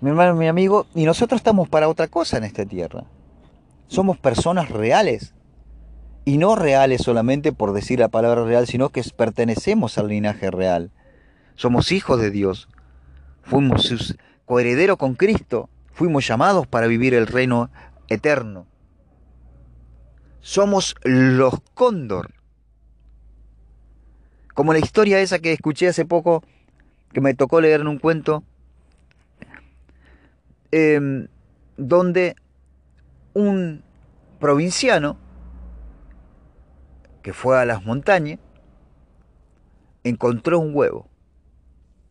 Mi 0.00 0.10
hermano, 0.10 0.36
mi 0.36 0.46
amigo, 0.46 0.86
y 0.94 1.04
nosotros 1.04 1.40
estamos 1.40 1.68
para 1.68 1.88
otra 1.88 2.06
cosa 2.06 2.36
en 2.36 2.44
esta 2.44 2.64
tierra. 2.64 3.06
Somos 3.88 4.18
personas 4.18 4.68
reales 4.68 5.34
y 6.30 6.38
no 6.38 6.54
reales 6.54 7.02
solamente 7.02 7.50
por 7.50 7.72
decir 7.72 7.98
la 7.98 8.06
palabra 8.06 8.44
real, 8.44 8.68
sino 8.68 8.90
que 8.90 9.02
pertenecemos 9.16 9.98
al 9.98 10.06
linaje 10.06 10.52
real. 10.52 10.92
Somos 11.56 11.90
hijos 11.90 12.20
de 12.20 12.30
Dios. 12.30 12.68
Fuimos 13.42 13.82
sus 13.82 14.16
coherederos 14.44 14.96
con 14.96 15.16
Cristo. 15.16 15.68
Fuimos 15.92 16.24
llamados 16.24 16.68
para 16.68 16.86
vivir 16.86 17.14
el 17.14 17.26
reino 17.26 17.68
eterno. 18.06 18.68
Somos 20.40 20.94
los 21.02 21.54
cóndor. 21.74 22.32
Como 24.54 24.72
la 24.72 24.78
historia 24.78 25.18
esa 25.18 25.40
que 25.40 25.52
escuché 25.52 25.88
hace 25.88 26.04
poco, 26.04 26.44
que 27.12 27.20
me 27.20 27.34
tocó 27.34 27.60
leer 27.60 27.80
en 27.80 27.88
un 27.88 27.98
cuento, 27.98 28.44
em, 30.70 31.26
donde 31.76 32.36
un 33.34 33.82
provinciano 34.38 35.18
que 37.22 37.32
fue 37.32 37.58
a 37.58 37.64
las 37.64 37.84
montañas, 37.84 38.38
encontró 40.04 40.58
un 40.58 40.74
huevo. 40.74 41.08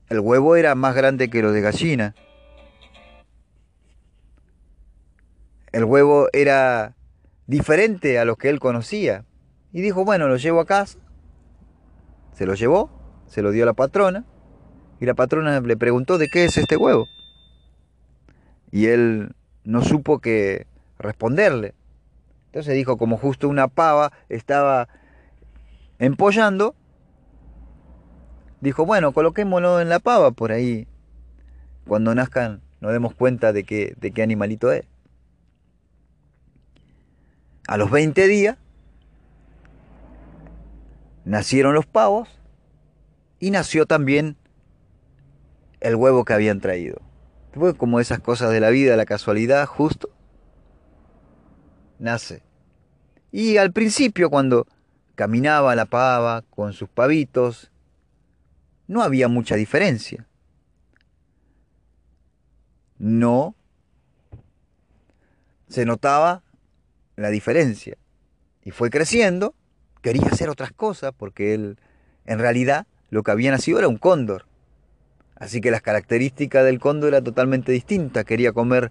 El 0.10 0.20
huevo 0.20 0.56
era 0.56 0.76
más 0.76 0.96
grande 0.96 1.30
que 1.30 1.42
lo 1.42 1.52
de 1.52 1.62
gallina. 1.62 2.16
El 5.72 5.84
huevo 5.84 6.28
era 6.34 6.96
diferente 7.46 8.18
a 8.18 8.26
lo 8.26 8.36
que 8.36 8.50
él 8.50 8.60
conocía. 8.60 9.26
Y 9.72 9.82
dijo, 9.82 10.04
bueno, 10.04 10.28
lo 10.28 10.38
llevo 10.38 10.62
a 10.62 10.66
casa. 10.66 10.98
Se 12.34 12.46
lo 12.46 12.56
llevó, 12.56 12.90
se 13.28 13.42
lo 13.42 13.52
dio 13.52 13.64
a 13.64 13.66
la 13.68 13.74
patrona. 13.74 14.26
Y 15.00 15.06
la 15.06 15.14
patrona 15.14 15.60
le 15.60 15.78
preguntó 15.78 16.18
de 16.18 16.28
qué 16.28 16.46
es 16.46 16.58
este 16.58 16.76
huevo. 16.76 17.06
Y 18.72 18.88
él 18.88 19.36
no 19.64 19.84
supo 19.84 20.20
qué 20.20 20.66
responderle. 20.98 21.76
Entonces 22.48 22.74
dijo, 22.74 22.98
como 22.98 23.18
justo 23.18 23.48
una 23.48 23.68
pava 23.68 24.12
estaba 24.28 24.90
empollando, 26.00 26.76
dijo, 28.62 28.86
bueno, 28.86 29.12
coloquémoslo 29.12 29.82
en 29.82 29.90
la 29.90 30.00
pava 30.00 30.32
por 30.32 30.52
ahí. 30.52 30.88
cuando 31.86 32.16
nazcan 32.16 32.62
nos 32.82 32.94
demos 32.94 33.14
cuenta 33.14 33.52
de, 33.52 33.66
que, 33.66 33.94
de 33.98 34.12
qué 34.12 34.24
animalito 34.24 34.72
es. 34.72 34.86
A 37.68 37.78
los 37.78 37.92
20 37.92 38.28
días 38.28 38.58
nacieron 41.26 41.74
los 41.74 41.86
pavos 41.86 42.30
y 43.40 43.52
nació 43.52 43.86
también 43.86 44.38
el 45.82 45.96
huevo 45.96 46.26
que 46.26 46.34
habían 46.34 46.62
traído. 46.62 47.02
Fue 47.54 47.76
como 47.76 48.00
esas 48.00 48.20
cosas 48.20 48.52
de 48.52 48.60
la 48.60 48.70
vida, 48.70 48.96
la 48.96 49.06
casualidad, 49.06 49.66
justo, 49.66 50.10
nace. 52.00 52.44
Y 53.32 53.58
al 53.58 53.72
principio, 53.72 54.30
cuando 54.30 54.68
caminaba 55.20 55.76
la 55.76 55.84
pava 55.84 56.44
con 56.44 56.72
sus 56.72 56.88
pavitos, 56.88 57.72
no 58.88 59.04
había 59.04 59.28
mucha 59.28 59.58
diferencia. 59.58 60.26
No 62.98 63.54
se 65.68 65.84
notaba 65.84 66.42
la 67.18 67.32
diferencia. 67.32 67.98
Y 68.64 68.72
fue 68.72 68.90
creciendo, 68.90 69.54
quería 70.02 70.28
hacer 70.32 70.48
otras 70.48 70.72
cosas, 70.72 71.12
porque 71.12 71.54
él, 71.54 71.78
en 72.26 72.40
realidad, 72.40 72.88
lo 73.10 73.22
que 73.22 73.32
había 73.32 73.52
nacido 73.52 73.80
era 73.80 73.90
un 73.90 73.98
cóndor. 73.98 74.46
Así 75.36 75.60
que 75.60 75.70
las 75.70 75.82
características 75.82 76.64
del 76.64 76.80
cóndor 76.80 77.10
eran 77.10 77.26
totalmente 77.26 77.74
distintas. 77.74 78.24
Quería 78.24 78.54
comer 78.54 78.90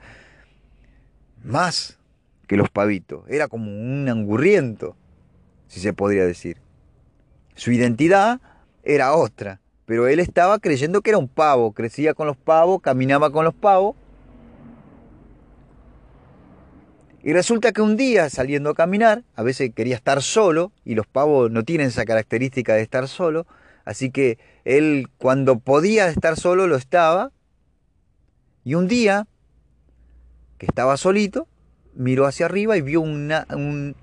más 1.43 1.99
que 2.47 2.59
los 2.59 2.69
pavitos. 2.69 3.25
Era 3.29 3.49
como 3.49 3.71
un 3.71 4.11
angurriento, 4.11 4.95
si 5.69 5.81
se 5.81 5.93
podría 5.93 6.27
decir. 6.27 6.59
Su 7.55 7.71
identidad 7.73 8.41
era 8.83 9.15
otra, 9.15 9.61
pero 9.87 10.09
él 10.09 10.21
estaba 10.21 10.59
creyendo 10.59 11.01
que 11.01 11.11
era 11.11 11.19
un 11.19 11.29
pavo. 11.29 11.73
Crecía 11.73 12.15
con 12.15 12.27
los 12.27 12.37
pavos, 12.37 12.83
caminaba 12.83 13.31
con 13.31 13.45
los 13.45 13.55
pavos. 13.55 13.95
Y 17.23 17.33
resulta 17.33 17.73
que 17.73 17.83
un 17.83 17.97
día 17.97 18.31
saliendo 18.31 18.71
a 18.71 18.75
caminar, 18.75 19.23
a 19.35 19.43
veces 19.43 19.73
quería 19.75 19.97
estar 19.97 20.23
solo, 20.23 20.73
y 20.85 20.95
los 20.95 21.07
pavos 21.07 21.51
no 21.51 21.65
tienen 21.65 21.89
esa 21.89 22.05
característica 22.05 22.75
de 22.75 22.83
estar 22.83 23.07
solo, 23.09 23.47
Así 23.89 24.11
que 24.11 24.39
él 24.67 25.09
cuando 25.17 25.61
podía 25.61 26.11
estar 26.11 26.37
solo 26.37 26.67
lo 26.67 26.77
estaba. 26.77 27.33
Y 28.63 28.75
un 28.75 28.87
día, 28.87 29.27
que 30.59 30.67
estaba 30.67 30.99
solito, 30.99 31.49
miró 31.95 32.27
hacia 32.27 32.45
arriba 32.45 32.77
y 32.77 32.83
vio 32.83 33.01
una, 33.01 33.47
un 33.49 33.97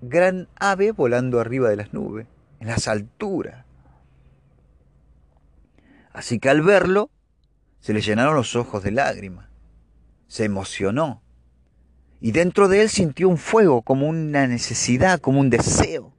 gran 0.00 0.48
ave 0.56 0.92
volando 0.92 1.40
arriba 1.40 1.68
de 1.68 1.76
las 1.76 1.92
nubes, 1.92 2.26
en 2.60 2.68
las 2.68 2.88
alturas. 2.88 3.64
Así 6.12 6.38
que 6.38 6.48
al 6.48 6.62
verlo, 6.62 7.10
se 7.80 7.92
le 7.92 8.00
llenaron 8.00 8.34
los 8.34 8.56
ojos 8.56 8.82
de 8.82 8.90
lágrimas. 8.90 9.48
Se 10.26 10.44
emocionó. 10.44 11.22
Y 12.20 12.32
dentro 12.32 12.68
de 12.68 12.82
él 12.82 12.88
sintió 12.88 13.28
un 13.28 13.38
fuego, 13.38 13.82
como 13.82 14.08
una 14.08 14.46
necesidad, 14.46 15.20
como 15.20 15.40
un 15.40 15.50
deseo 15.50 16.12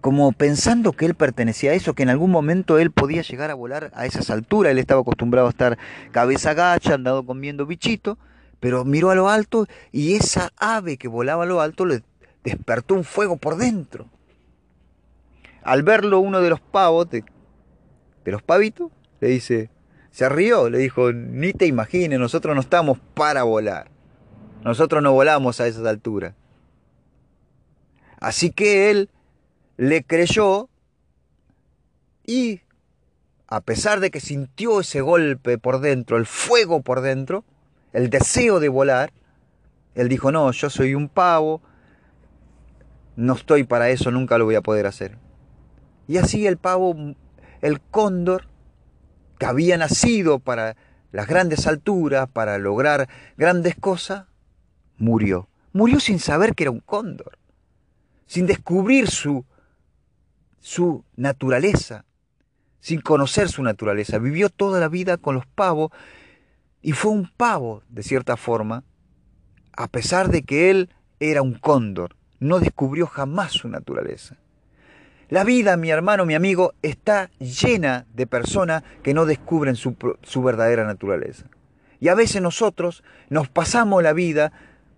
como 0.00 0.32
pensando 0.32 0.92
que 0.92 1.06
él 1.06 1.14
pertenecía 1.14 1.72
a 1.72 1.74
eso, 1.74 1.94
que 1.94 2.02
en 2.02 2.08
algún 2.08 2.30
momento 2.30 2.78
él 2.78 2.90
podía 2.90 3.22
llegar 3.22 3.50
a 3.50 3.54
volar 3.54 3.90
a 3.94 4.06
esas 4.06 4.30
alturas. 4.30 4.70
Él 4.70 4.78
estaba 4.78 5.00
acostumbrado 5.00 5.48
a 5.48 5.50
estar 5.50 5.78
cabeza 6.12 6.54
gacha, 6.54 6.94
andado 6.94 7.26
comiendo 7.26 7.66
bichito, 7.66 8.18
pero 8.60 8.84
miró 8.84 9.10
a 9.10 9.14
lo 9.14 9.28
alto 9.28 9.66
y 9.92 10.14
esa 10.14 10.52
ave 10.56 10.96
que 10.96 11.08
volaba 11.08 11.44
a 11.44 11.46
lo 11.46 11.60
alto 11.60 11.84
le 11.84 12.02
despertó 12.44 12.94
un 12.94 13.04
fuego 13.04 13.36
por 13.36 13.56
dentro. 13.56 14.06
Al 15.62 15.82
verlo 15.82 16.20
uno 16.20 16.40
de 16.40 16.50
los 16.50 16.60
pavos, 16.60 17.10
de, 17.10 17.24
los 18.24 18.42
pavitos, 18.42 18.90
le 19.20 19.28
dice, 19.28 19.70
se 20.10 20.28
rió, 20.28 20.68
le 20.70 20.78
dijo, 20.78 21.12
ni 21.12 21.52
te 21.52 21.66
imagines, 21.66 22.18
nosotros 22.18 22.54
no 22.54 22.60
estamos 22.60 22.98
para 23.14 23.42
volar. 23.42 23.90
Nosotros 24.64 25.02
no 25.02 25.12
volamos 25.12 25.60
a 25.60 25.66
esas 25.66 25.86
alturas. 25.86 26.34
Así 28.20 28.50
que 28.50 28.90
él 28.90 29.10
le 29.76 30.02
creyó 30.02 30.68
y 32.26 32.60
a 33.46 33.62
pesar 33.62 34.00
de 34.00 34.10
que 34.10 34.20
sintió 34.20 34.80
ese 34.80 35.00
golpe 35.00 35.56
por 35.56 35.80
dentro, 35.80 36.18
el 36.18 36.26
fuego 36.26 36.82
por 36.82 37.00
dentro, 37.00 37.44
el 37.92 38.10
deseo 38.10 38.60
de 38.60 38.68
volar, 38.68 39.12
él 39.94 40.08
dijo, 40.08 40.30
no, 40.30 40.50
yo 40.52 40.68
soy 40.68 40.94
un 40.94 41.08
pavo, 41.08 41.62
no 43.18 43.32
estoy 43.32 43.64
para 43.64 43.90
eso, 43.90 44.12
nunca 44.12 44.38
lo 44.38 44.44
voy 44.44 44.54
a 44.54 44.60
poder 44.60 44.86
hacer. 44.86 45.18
Y 46.06 46.18
así 46.18 46.46
el 46.46 46.56
pavo, 46.56 46.94
el 47.60 47.80
cóndor, 47.80 48.46
que 49.40 49.46
había 49.46 49.76
nacido 49.76 50.38
para 50.38 50.76
las 51.10 51.26
grandes 51.26 51.66
alturas, 51.66 52.28
para 52.28 52.58
lograr 52.58 53.08
grandes 53.36 53.74
cosas, 53.74 54.26
murió. 54.98 55.48
Murió 55.72 55.98
sin 55.98 56.20
saber 56.20 56.54
que 56.54 56.62
era 56.62 56.70
un 56.70 56.78
cóndor, 56.78 57.38
sin 58.26 58.46
descubrir 58.46 59.10
su 59.10 59.44
su 60.60 61.04
naturaleza, 61.16 62.04
sin 62.78 63.00
conocer 63.00 63.48
su 63.48 63.64
naturaleza. 63.64 64.18
Vivió 64.18 64.48
toda 64.48 64.78
la 64.78 64.88
vida 64.88 65.16
con 65.16 65.34
los 65.34 65.46
pavos 65.46 65.90
y 66.82 66.92
fue 66.92 67.10
un 67.10 67.28
pavo, 67.36 67.82
de 67.88 68.04
cierta 68.04 68.36
forma, 68.36 68.84
a 69.72 69.88
pesar 69.88 70.28
de 70.28 70.42
que 70.42 70.70
él 70.70 70.90
era 71.18 71.42
un 71.42 71.54
cóndor. 71.54 72.17
No 72.40 72.60
descubrió 72.60 73.06
jamás 73.06 73.52
su 73.52 73.68
naturaleza. 73.68 74.36
La 75.28 75.44
vida, 75.44 75.76
mi 75.76 75.90
hermano, 75.90 76.24
mi 76.24 76.34
amigo, 76.34 76.72
está 76.80 77.30
llena 77.38 78.06
de 78.14 78.26
personas 78.26 78.82
que 79.02 79.12
no 79.12 79.26
descubren 79.26 79.76
su, 79.76 79.94
su, 80.22 80.42
verdadera 80.42 80.84
naturaleza. 80.84 81.44
Y 82.00 82.08
a 82.08 82.14
veces 82.14 82.40
nosotros 82.40 83.04
nos 83.28 83.48
pasamos 83.48 84.02
la 84.02 84.14
vida 84.14 84.52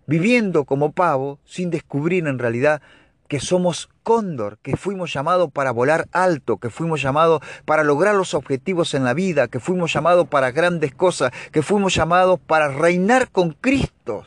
viviendo 0.07 0.65
como 0.65 0.93
pavo 0.93 1.41
sin 1.45 1.71
descubrir 1.71 2.29
en 2.29 2.39
realidad 2.39 2.81
que 3.27 3.41
somos 3.41 3.89
cóndor, 4.03 4.59
que 4.59 4.77
fuimos 4.77 5.13
llamados 5.13 5.51
para 5.53 5.71
volar 5.71 6.09
alto, 6.13 6.59
que 6.59 6.69
fuimos 6.69 7.01
llamados 7.01 7.41
para 7.65 7.85
lograr 7.85 8.15
los 8.15 8.35
objetivos 8.35 8.95
en 8.95 9.05
la 9.05 9.15
vida, 9.15 9.47
que 9.49 9.61
fuimos 9.61 9.93
llamados 9.93 10.29
para 10.29 10.51
grandes 10.51 10.95
cosas, 10.95 11.33
que 11.53 11.63
fuimos 11.63 11.95
llamados 11.95 12.41
para 12.41 12.69
reinar 12.69 13.31
con 13.31 13.53
Cristo 13.53 14.27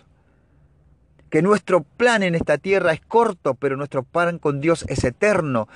que 1.33 1.41
nuestro 1.41 1.81
plan 1.81 2.21
en 2.21 2.35
esta 2.35 2.59
tierra 2.59 2.93
es 2.93 3.01
corto, 3.01 3.55
pero 3.55 3.75
nuestro 3.75 4.03
plan 4.03 4.37
con 4.37 4.61
Dios 4.61 4.85
es 4.87 5.03
eterno. 5.03 5.67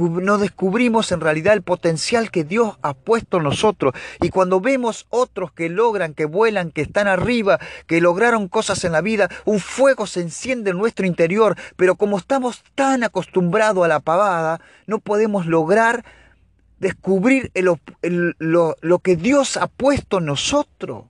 no 0.00 0.38
descubrimos 0.38 1.12
en 1.12 1.20
realidad 1.20 1.52
el 1.52 1.60
potencial 1.60 2.30
que 2.30 2.44
Dios 2.44 2.78
ha 2.80 2.94
puesto 2.94 3.36
en 3.36 3.42
nosotros. 3.42 3.92
Y 4.22 4.30
cuando 4.30 4.58
vemos 4.58 5.04
otros 5.10 5.52
que 5.52 5.68
logran, 5.68 6.14
que 6.14 6.24
vuelan, 6.24 6.70
que 6.70 6.80
están 6.80 7.08
arriba, 7.08 7.60
que 7.86 8.00
lograron 8.00 8.48
cosas 8.48 8.84
en 8.84 8.92
la 8.92 9.02
vida, 9.02 9.28
un 9.44 9.60
fuego 9.60 10.06
se 10.06 10.22
enciende 10.22 10.70
en 10.70 10.78
nuestro 10.78 11.04
interior. 11.04 11.56
Pero 11.76 11.96
como 11.96 12.16
estamos 12.16 12.64
tan 12.74 13.04
acostumbrados 13.04 13.84
a 13.84 13.88
la 13.88 14.00
pavada, 14.00 14.62
no 14.86 14.98
podemos 14.98 15.44
lograr 15.44 16.06
descubrir 16.78 17.52
lo, 17.52 17.78
lo 18.80 18.98
que 19.00 19.16
Dios 19.16 19.58
ha 19.58 19.66
puesto 19.66 20.20
en 20.20 20.24
nosotros 20.24 21.04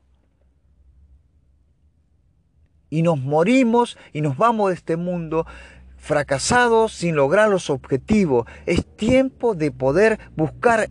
y 2.91 3.03
nos 3.03 3.19
morimos 3.19 3.97
y 4.13 4.21
nos 4.21 4.37
vamos 4.37 4.69
de 4.69 4.75
este 4.75 4.97
mundo 4.97 5.47
fracasados 6.07 6.93
sin 6.93 7.17
lograr 7.17 7.49
los 7.49 7.69
objetivos. 7.69 8.47
Es 8.65 8.87
tiempo 8.87 9.55
de 9.55 9.71
poder 9.71 10.19
buscar 10.37 10.89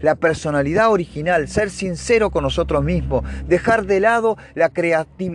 la 0.00 0.14
personalidad 0.16 0.90
original, 0.90 1.48
ser 1.48 1.70
sincero 1.70 2.30
con 2.30 2.42
nosotros 2.42 2.84
mismos, 2.84 3.24
dejar 3.46 3.86
de 3.86 4.00
lado 4.00 4.36
la, 4.54 4.72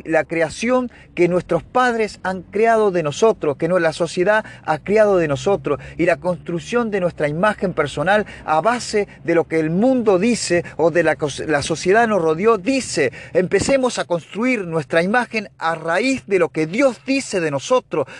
la 0.05 0.23
creación 0.25 0.91
que 1.15 1.27
nuestros 1.27 1.63
padres 1.63 2.19
han 2.23 2.41
creado 2.41 2.91
de 2.91 3.03
nosotros, 3.03 3.57
que 3.57 3.69
la 3.69 3.93
sociedad 3.93 4.43
ha 4.65 4.79
creado 4.79 5.17
de 5.17 5.27
nosotros, 5.27 5.79
y 5.97 6.05
la 6.05 6.17
construcción 6.17 6.91
de 6.91 6.99
nuestra 6.99 7.27
imagen 7.27 7.73
personal 7.73 8.25
a 8.45 8.61
base 8.61 9.07
de 9.23 9.35
lo 9.35 9.45
que 9.45 9.59
el 9.59 9.69
mundo 9.69 10.19
dice 10.19 10.65
o 10.75 10.91
de 10.91 11.03
la, 11.03 11.17
la 11.47 11.61
sociedad 11.61 12.07
nos 12.07 12.21
rodeó 12.21 12.57
dice. 12.57 13.11
Empecemos 13.33 13.99
a 13.99 14.05
construir 14.05 14.65
nuestra 14.65 15.03
imagen 15.03 15.49
a 15.57 15.75
raíz 15.75 16.25
de 16.27 16.39
lo 16.39 16.49
que 16.49 16.67
Dios 16.67 16.99
dice 17.05 17.39
de 17.39 17.51
nosotros, 17.51 18.07